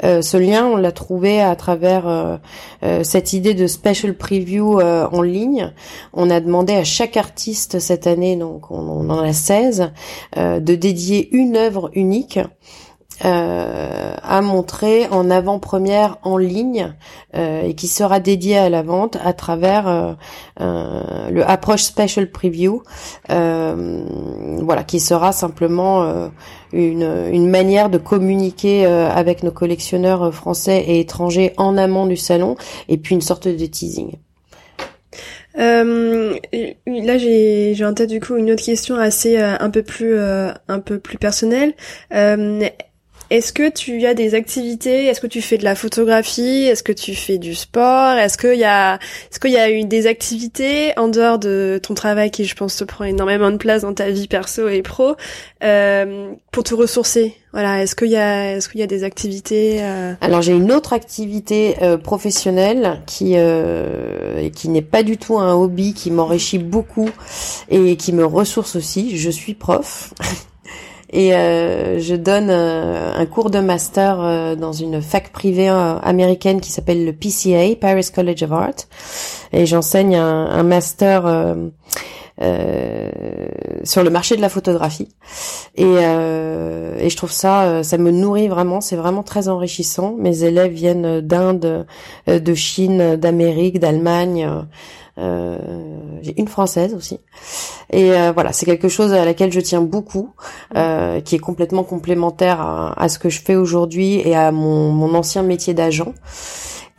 Euh, 0.03 0.21
ce 0.21 0.37
lien, 0.37 0.65
on 0.65 0.77
l'a 0.77 0.91
trouvé 0.91 1.41
à 1.41 1.55
travers 1.55 2.07
euh, 2.07 3.03
cette 3.03 3.33
idée 3.33 3.53
de 3.53 3.67
special 3.67 4.15
preview 4.15 4.81
en 4.81 5.21
ligne. 5.21 5.71
On 6.13 6.29
a 6.29 6.39
demandé 6.39 6.73
à 6.73 6.83
chaque 6.83 7.17
artiste 7.17 7.79
cette 7.79 8.07
année, 8.07 8.35
donc 8.35 8.71
on, 8.71 8.77
on 8.77 9.09
en 9.09 9.19
a 9.19 9.33
16, 9.33 9.91
de 10.35 10.75
dédier 10.75 11.29
une 11.35 11.55
œuvre 11.55 11.91
unique 11.93 12.39
euh, 13.25 14.15
à 14.21 14.41
montrer 14.41 15.07
en 15.07 15.29
avant-première 15.29 16.17
en 16.23 16.37
ligne 16.37 16.93
euh, 17.35 17.61
et 17.61 17.73
qui 17.73 17.87
sera 17.87 18.19
dédié 18.19 18.57
à 18.57 18.69
la 18.69 18.81
vente 18.81 19.17
à 19.23 19.31
travers 19.31 19.87
euh, 20.59 21.29
le 21.29 21.49
approche 21.49 21.83
special 21.83 22.29
preview 22.29 22.83
voilà 23.29 24.83
qui 24.85 24.99
sera 24.99 25.31
simplement 25.31 26.29
une, 26.73 27.27
une 27.31 27.49
manière 27.49 27.89
de 27.89 27.97
communiquer 27.97 28.85
avec 28.85 29.43
nos 29.43 29.51
collectionneurs 29.51 30.33
français 30.33 30.83
et 30.85 30.99
étrangers 30.99 31.53
en 31.57 31.77
amont 31.77 32.05
du 32.05 32.17
salon 32.17 32.55
et 32.89 32.97
puis 32.97 33.15
une 33.15 33.21
sorte 33.21 33.47
de 33.47 33.65
teasing. 33.65 34.11
Euh, 35.59 36.35
là, 36.87 37.17
j'ai 37.17 37.85
en 37.85 37.93
tête 37.93 38.09
du 38.09 38.19
coup 38.19 38.35
une 38.35 38.51
autre 38.51 38.63
question 38.63 38.95
assez 38.95 39.37
un 39.37 39.69
peu 39.69 39.83
plus 39.83 40.17
un 40.19 40.79
peu 40.79 40.99
plus 40.99 41.17
personnelle. 41.17 41.73
Est-ce 43.29 43.53
que 43.53 43.69
tu 43.69 44.05
as 44.05 44.13
des 44.13 44.35
activités? 44.35 45.05
Est-ce 45.05 45.21
que 45.21 45.27
tu 45.27 45.41
fais 45.41 45.57
de 45.57 45.63
la 45.63 45.75
photographie? 45.75 46.65
Est-ce 46.65 46.83
que 46.83 46.91
tu 46.91 47.15
fais 47.15 47.37
du 47.37 47.55
sport? 47.55 48.13
Est-ce 48.13 48.37
qu'il 48.37 48.59
y 48.59 48.63
a, 48.63 48.95
est-ce 49.31 49.39
qu'il 49.39 49.51
y 49.51 49.57
a 49.57 49.71
eu 49.71 49.85
des 49.85 50.07
activités 50.07 50.93
en 50.97 51.07
dehors 51.07 51.39
de 51.39 51.79
ton 51.81 51.93
travail 51.93 52.31
qui, 52.31 52.45
je 52.45 52.55
pense, 52.55 52.75
te 52.77 52.83
prend 52.83 53.05
énormément 53.05 53.51
de 53.51 53.57
place 53.57 53.81
dans 53.81 53.93
ta 53.93 54.09
vie 54.09 54.27
perso 54.27 54.67
et 54.67 54.81
pro 54.81 55.15
euh, 55.63 56.31
pour 56.51 56.63
te 56.63 56.75
ressourcer? 56.75 57.35
Voilà. 57.53 57.81
Est-ce 57.81 57.95
qu'il 57.95 58.09
y 58.09 58.17
a, 58.17 58.55
est-ce 58.55 58.69
qu'il 58.69 58.79
y 58.79 58.83
a 58.83 58.87
des 58.87 59.03
activités 59.03 59.81
euh... 59.81 60.13
Alors 60.21 60.41
j'ai 60.41 60.53
une 60.53 60.71
autre 60.71 60.93
activité 60.93 61.75
euh, 61.81 61.97
professionnelle 61.97 63.01
qui 63.05 63.33
euh, 63.35 64.49
qui 64.49 64.69
n'est 64.69 64.81
pas 64.81 65.03
du 65.03 65.17
tout 65.17 65.39
un 65.39 65.53
hobby, 65.53 65.93
qui 65.93 66.11
m'enrichit 66.11 66.57
beaucoup 66.57 67.09
et 67.69 67.95
qui 67.95 68.13
me 68.13 68.25
ressource 68.25 68.75
aussi. 68.75 69.17
Je 69.17 69.29
suis 69.29 69.53
prof. 69.53 70.13
et 71.15 71.35
euh, 71.35 71.99
je 71.99 72.15
donne 72.15 72.49
euh, 72.49 73.13
un 73.13 73.25
cours 73.27 73.51
de 73.51 73.59
master 73.59 74.19
euh, 74.19 74.55
dans 74.55 74.73
une 74.73 74.99
fac 74.99 75.31
privée 75.31 75.69
américaine 75.69 76.59
qui 76.59 76.71
s'appelle 76.71 77.05
le 77.05 77.13
PCA, 77.13 77.75
Paris 77.79 78.07
College 78.13 78.41
of 78.41 78.51
Art, 78.51 78.75
et 79.53 79.67
j'enseigne 79.67 80.15
un, 80.15 80.47
un, 80.47 80.63
master 80.63 81.23
sur 83.83 84.03
le 84.03 84.09
marché 84.09 84.35
de 84.35 84.41
la 84.41 84.49
photographie. 84.49 85.09
Et, 85.75 85.83
et 85.83 87.09
je 87.09 87.15
trouve 87.15 87.31
ça 87.31 87.83
ça 87.83 87.97
me 87.99 88.09
nourrit 88.09 88.47
vraiment. 88.47 88.81
C'est 88.81 88.95
vraiment 88.95 89.21
très 89.21 89.49
enrichissant. 89.49 90.15
Mes 90.17 90.43
élèves 90.43 90.71
viennent 90.71 91.21
d'Inde 91.21 91.85
de 92.25 92.53
Chine 92.55 93.17
d'Amérique 93.17 93.79
d'Allemagne 93.79 94.49
euh, 94.49 94.63
j'ai 95.17 96.39
une 96.39 96.47
française 96.47 96.93
aussi. 96.93 97.19
Et 97.91 98.11
euh, 98.11 98.31
voilà, 98.31 98.53
c'est 98.53 98.65
quelque 98.65 98.89
chose 98.89 99.13
à 99.13 99.25
laquelle 99.25 99.51
je 99.51 99.59
tiens 99.59 99.81
beaucoup, 99.81 100.33
euh, 100.75 101.21
qui 101.21 101.35
est 101.35 101.39
complètement 101.39 101.83
complémentaire 101.83 102.61
à, 102.61 102.99
à, 103.01 103.09
ce 103.09 103.19
que 103.19 103.29
je 103.29 103.41
fais 103.41 103.55
aujourd'hui 103.55 104.21
et 104.25 104.35
à 104.35 104.51
mon, 104.51 104.91
mon 104.91 105.13
ancien 105.13 105.43
métier 105.43 105.73
d'agent. 105.73 106.13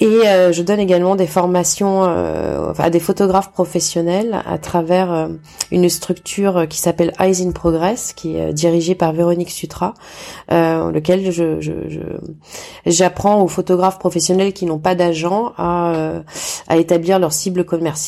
Et 0.00 0.26
euh, 0.26 0.52
je 0.52 0.62
donne 0.62 0.80
également 0.80 1.14
des 1.14 1.28
formations 1.28 2.02
euh, 2.04 2.72
à 2.78 2.90
des 2.90 2.98
photographes 2.98 3.52
professionnels 3.52 4.42
à 4.44 4.58
travers 4.58 5.12
euh, 5.12 5.28
une 5.70 5.88
structure 5.88 6.66
qui 6.68 6.78
s'appelle 6.78 7.12
Eyes 7.20 7.46
in 7.46 7.52
Progress, 7.52 8.12
qui 8.12 8.36
est 8.36 8.52
dirigée 8.52 8.96
par 8.96 9.12
Véronique 9.12 9.50
Sutra, 9.50 9.94
lequel 10.50 11.30
je, 11.30 11.60
j'apprends 12.86 13.42
aux 13.42 13.48
photographes 13.48 13.98
professionnels 13.98 14.52
qui 14.52 14.66
n'ont 14.66 14.78
pas 14.78 14.94
d'agent 14.94 15.52
à, 15.56 16.22
à 16.68 16.76
établir 16.76 17.18
leur 17.18 17.32
cible 17.32 17.64
commerciale, 17.64 18.03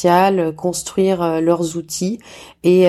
construire 0.57 1.41
leurs 1.41 1.77
outils 1.77 2.19
et 2.65 2.87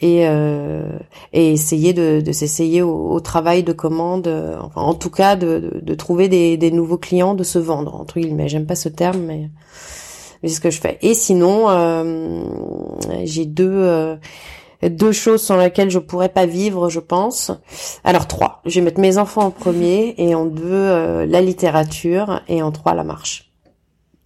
et, 0.00 0.26
euh, 0.26 0.98
et 1.32 1.52
essayer 1.52 1.92
de, 1.92 2.20
de 2.20 2.32
s'essayer 2.32 2.82
au, 2.82 3.10
au, 3.10 3.20
travail 3.20 3.62
de 3.62 3.72
commande, 3.72 4.26
euh, 4.26 4.56
enfin, 4.60 4.80
en 4.80 4.94
tout 4.94 5.10
cas 5.10 5.36
de, 5.36 5.58
de, 5.58 5.80
de 5.80 5.94
trouver 5.94 6.28
des, 6.28 6.56
des, 6.56 6.70
nouveaux 6.70 6.98
clients, 6.98 7.34
de 7.34 7.44
se 7.44 7.58
vendre 7.58 7.94
entre 7.94 8.18
guillemets. 8.18 8.48
J'aime 8.48 8.66
pas 8.66 8.76
ce 8.76 8.88
terme, 8.88 9.20
mais, 9.20 9.50
mais 10.42 10.48
c'est 10.48 10.56
ce 10.56 10.60
que 10.60 10.70
je 10.70 10.80
fais. 10.80 10.98
Et 11.02 11.14
sinon, 11.14 11.68
euh, 11.68 12.42
j'ai 13.24 13.44
deux 13.44 13.70
euh, 13.70 14.16
deux 14.82 15.12
choses 15.12 15.42
sans 15.42 15.58
lesquelles 15.58 15.90
je 15.90 15.98
pourrais 15.98 16.30
pas 16.30 16.46
vivre, 16.46 16.88
je 16.88 17.00
pense. 17.00 17.52
Alors 18.02 18.26
trois. 18.26 18.62
Je 18.64 18.80
vais 18.80 18.84
mettre 18.86 19.00
mes 19.00 19.18
enfants 19.18 19.44
en 19.44 19.50
premier 19.50 20.14
et 20.16 20.34
en 20.34 20.46
deux 20.46 20.64
euh, 20.64 21.26
la 21.26 21.42
littérature 21.42 22.40
et 22.48 22.62
en 22.62 22.72
trois 22.72 22.94
la 22.94 23.04
marche. 23.04 23.49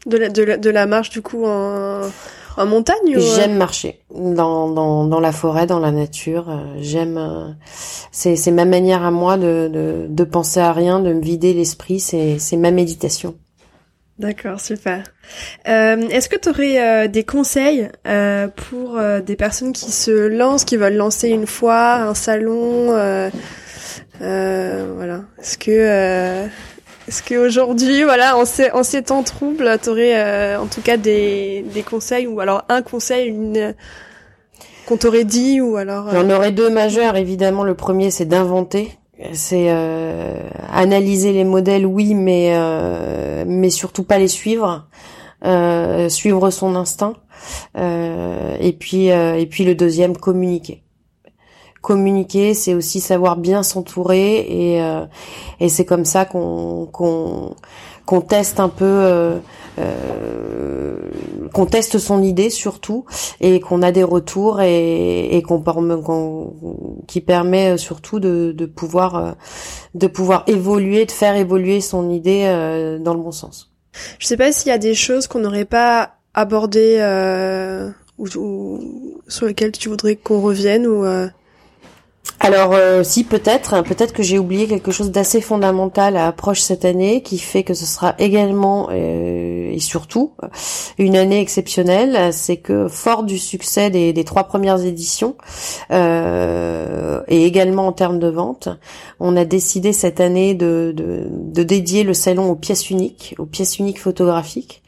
De 0.06 0.16
la, 0.16 0.28
de 0.28 0.42
la, 0.42 0.56
de 0.56 0.70
la 0.70 0.86
marche 0.86 1.10
du 1.10 1.22
coup 1.22 1.44
en 1.46 2.02
en 2.56 2.66
montagne 2.66 3.16
ou... 3.16 3.18
Euh 3.18 3.36
j'aime 3.36 3.56
marcher 3.56 4.00
dans, 4.14 4.68
dans, 4.70 5.04
dans 5.04 5.20
la 5.20 5.32
forêt, 5.32 5.66
dans 5.66 5.80
la 5.80 5.90
nature. 5.90 6.50
Euh, 6.50 6.76
j'aime. 6.78 7.18
Euh, 7.18 7.48
c'est, 8.12 8.36
c'est 8.36 8.50
ma 8.50 8.64
manière 8.64 9.02
à 9.02 9.10
moi 9.10 9.36
de, 9.36 9.68
de, 9.72 10.06
de 10.08 10.24
penser 10.24 10.60
à 10.60 10.72
rien, 10.72 11.00
de 11.00 11.12
me 11.12 11.20
vider 11.20 11.52
l'esprit. 11.52 12.00
C'est, 12.00 12.38
c'est 12.38 12.56
ma 12.56 12.70
méditation. 12.70 13.34
D'accord, 14.18 14.60
super. 14.60 15.02
Euh, 15.66 16.08
est-ce 16.08 16.28
que 16.28 16.36
tu 16.36 16.48
aurais 16.48 17.08
des 17.08 17.24
conseils 17.24 17.88
euh, 18.06 18.46
pour 18.46 18.96
des 19.26 19.34
personnes 19.34 19.72
qui 19.72 19.90
se 19.90 20.12
lancent, 20.12 20.64
qui 20.64 20.76
veulent 20.76 20.94
lancer 20.94 21.30
une 21.30 21.48
foire, 21.48 22.08
un 22.08 22.14
salon 22.14 22.92
Voilà. 24.20 25.22
Est-ce 25.40 25.58
que 25.58 26.46
est-ce 27.08 27.22
qu'aujourd'hui, 27.22 28.02
voilà, 28.04 28.36
en 28.36 28.44
ces, 28.44 28.70
en 28.70 28.82
ces 28.82 29.02
temps 29.02 29.22
troubles, 29.22 29.78
tu 29.82 29.90
aurais 29.90 30.16
euh, 30.16 30.60
en 30.60 30.66
tout 30.66 30.80
cas 30.80 30.96
des, 30.96 31.64
des 31.72 31.82
conseils 31.82 32.26
ou 32.26 32.40
alors 32.40 32.64
un 32.68 32.82
conseil 32.82 33.28
une, 33.28 33.74
qu'on 34.86 34.96
t'aurait 34.96 35.24
dit 35.24 35.60
ou 35.60 35.76
alors... 35.76 36.08
Euh... 36.08 36.12
J'en 36.12 36.30
aurais 36.30 36.52
deux 36.52 36.70
majeurs, 36.70 37.16
évidemment. 37.16 37.62
Le 37.62 37.74
premier, 37.74 38.10
c'est 38.10 38.24
d'inventer. 38.24 38.92
C'est 39.32 39.66
euh, 39.68 40.36
analyser 40.72 41.32
les 41.32 41.44
modèles, 41.44 41.86
oui, 41.86 42.14
mais 42.14 42.52
euh, 42.56 43.44
mais 43.46 43.70
surtout 43.70 44.02
pas 44.02 44.18
les 44.18 44.28
suivre. 44.28 44.86
Euh, 45.44 46.08
suivre 46.08 46.50
son 46.50 46.74
instinct. 46.74 47.14
et 47.76 48.76
puis 48.78 49.06
et 49.08 49.46
puis 49.50 49.64
le 49.64 49.74
deuxième, 49.74 50.16
communiquer 50.16 50.83
communiquer, 51.84 52.54
c'est 52.54 52.74
aussi 52.74 53.00
savoir 53.00 53.36
bien 53.36 53.62
s'entourer 53.62 54.38
et, 54.38 54.80
et 55.60 55.68
c'est 55.68 55.84
comme 55.84 56.04
ça 56.04 56.24
qu'on 56.24 56.88
qu'on 56.90 57.54
qu'on 58.06 58.20
teste 58.20 58.60
un 58.60 58.68
peu 58.68 58.84
euh, 58.84 59.38
euh, 59.78 60.96
qu'on 61.52 61.66
teste 61.66 61.98
son 61.98 62.22
idée 62.22 62.50
surtout 62.50 63.04
et 63.40 63.60
qu'on 63.60 63.82
a 63.82 63.92
des 63.92 64.02
retours 64.02 64.60
et, 64.60 65.36
et 65.36 65.42
qu'on 65.42 66.52
qui 67.06 67.20
permet 67.20 67.78
surtout 67.78 68.20
de, 68.20 68.52
de 68.52 68.66
pouvoir 68.66 69.16
euh, 69.16 69.32
de 69.94 70.06
pouvoir 70.06 70.44
évoluer, 70.46 71.06
de 71.06 71.12
faire 71.12 71.36
évoluer 71.36 71.80
son 71.80 72.10
idée 72.10 72.44
euh, 72.46 72.98
dans 72.98 73.14
le 73.14 73.20
bon 73.20 73.32
sens. 73.32 73.72
Je 74.18 74.26
sais 74.26 74.36
pas 74.36 74.52
s'il 74.52 74.68
y 74.68 74.72
a 74.72 74.78
des 74.78 74.94
choses 74.94 75.26
qu'on 75.26 75.38
n'aurait 75.38 75.64
pas 75.64 76.16
abordées 76.34 76.98
euh, 76.98 77.90
ou, 78.18 78.26
ou, 78.36 79.20
sur 79.28 79.46
lesquelles 79.46 79.72
tu 79.72 79.88
voudrais 79.88 80.16
qu'on 80.16 80.40
revienne 80.40 80.86
ou 80.86 81.04
alors 82.44 82.74
euh, 82.74 83.02
si 83.02 83.24
peut-être, 83.24 83.82
peut-être 83.84 84.12
que 84.12 84.22
j'ai 84.22 84.38
oublié 84.38 84.66
quelque 84.66 84.92
chose 84.92 85.10
d'assez 85.10 85.40
fondamental 85.40 86.14
à 86.18 86.26
approche 86.26 86.60
cette 86.60 86.84
année, 86.84 87.22
qui 87.22 87.38
fait 87.38 87.62
que 87.62 87.72
ce 87.72 87.86
sera 87.86 88.14
également 88.18 88.90
euh, 88.92 89.72
et 89.72 89.78
surtout 89.78 90.32
une 90.98 91.16
année 91.16 91.40
exceptionnelle. 91.40 92.34
C'est 92.34 92.58
que 92.58 92.86
fort 92.86 93.22
du 93.22 93.38
succès 93.38 93.88
des, 93.88 94.24
trois 94.24 94.44
premières 94.44 94.84
éditions 94.84 95.36
euh, 95.90 97.22
et 97.28 97.46
également 97.46 97.86
en 97.86 97.92
termes 97.92 98.18
de 98.18 98.28
vente, 98.28 98.68
on 99.20 99.38
a 99.38 99.46
décidé 99.46 99.94
cette 99.94 100.20
année 100.20 100.54
de, 100.54 100.94
de, 100.94 101.62
dédier 101.62 102.04
le 102.04 102.12
salon 102.12 102.50
aux 102.50 102.56
pièces 102.56 102.90
uniques, 102.90 103.34
aux 103.38 103.46
pièces 103.46 103.78
uniques 103.78 104.00
photographiques. 104.00 104.82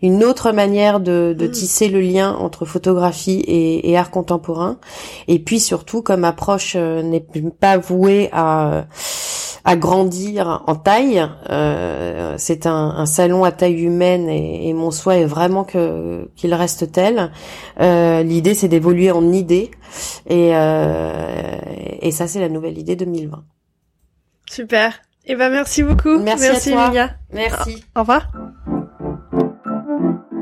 Une 0.00 0.22
autre 0.22 0.52
manière 0.52 1.00
de, 1.00 1.34
de 1.36 1.48
mmh. 1.48 1.50
tisser 1.50 1.88
le 1.88 2.00
lien 2.00 2.36
entre 2.36 2.64
photographie 2.66 3.40
et, 3.48 3.90
et 3.90 3.96
art 3.96 4.12
contemporain. 4.12 4.78
Et 5.26 5.40
puis 5.40 5.58
surtout 5.58 6.02
comme 6.02 6.22
approche 6.22 6.74
euh, 6.76 6.99
n'est 7.02 7.24
pas 7.58 7.78
voué 7.78 8.28
à 8.32 8.86
à 9.62 9.76
grandir 9.76 10.62
en 10.66 10.74
taille. 10.74 11.22
Euh, 11.50 12.34
c'est 12.38 12.66
un, 12.66 13.04
salon 13.04 13.44
à 13.44 13.52
taille 13.52 13.82
humaine 13.82 14.28
et, 14.30 14.72
mon 14.72 14.90
souhait 14.90 15.20
est 15.20 15.26
vraiment 15.26 15.64
que 15.64 16.30
qu'il 16.34 16.54
reste 16.54 16.92
tel. 16.92 17.30
Euh, 17.78 18.22
l'idée 18.22 18.54
c'est 18.54 18.68
d'évoluer 18.68 19.10
en 19.10 19.32
idée 19.32 19.70
et 20.28 20.48
et 20.50 22.10
ça 22.10 22.26
c'est 22.26 22.40
la 22.40 22.48
nouvelle 22.48 22.78
idée 22.78 22.96
2020. 22.96 23.44
Super. 24.48 25.02
Et 25.26 25.32
eh 25.32 25.36
ben 25.36 25.50
merci 25.50 25.82
beaucoup. 25.82 26.18
Merci, 26.18 26.48
merci 26.50 26.72
à 26.72 26.90
toi. 26.90 27.10
Merci. 27.32 27.84
Au 27.94 28.00
revoir. 28.00 28.32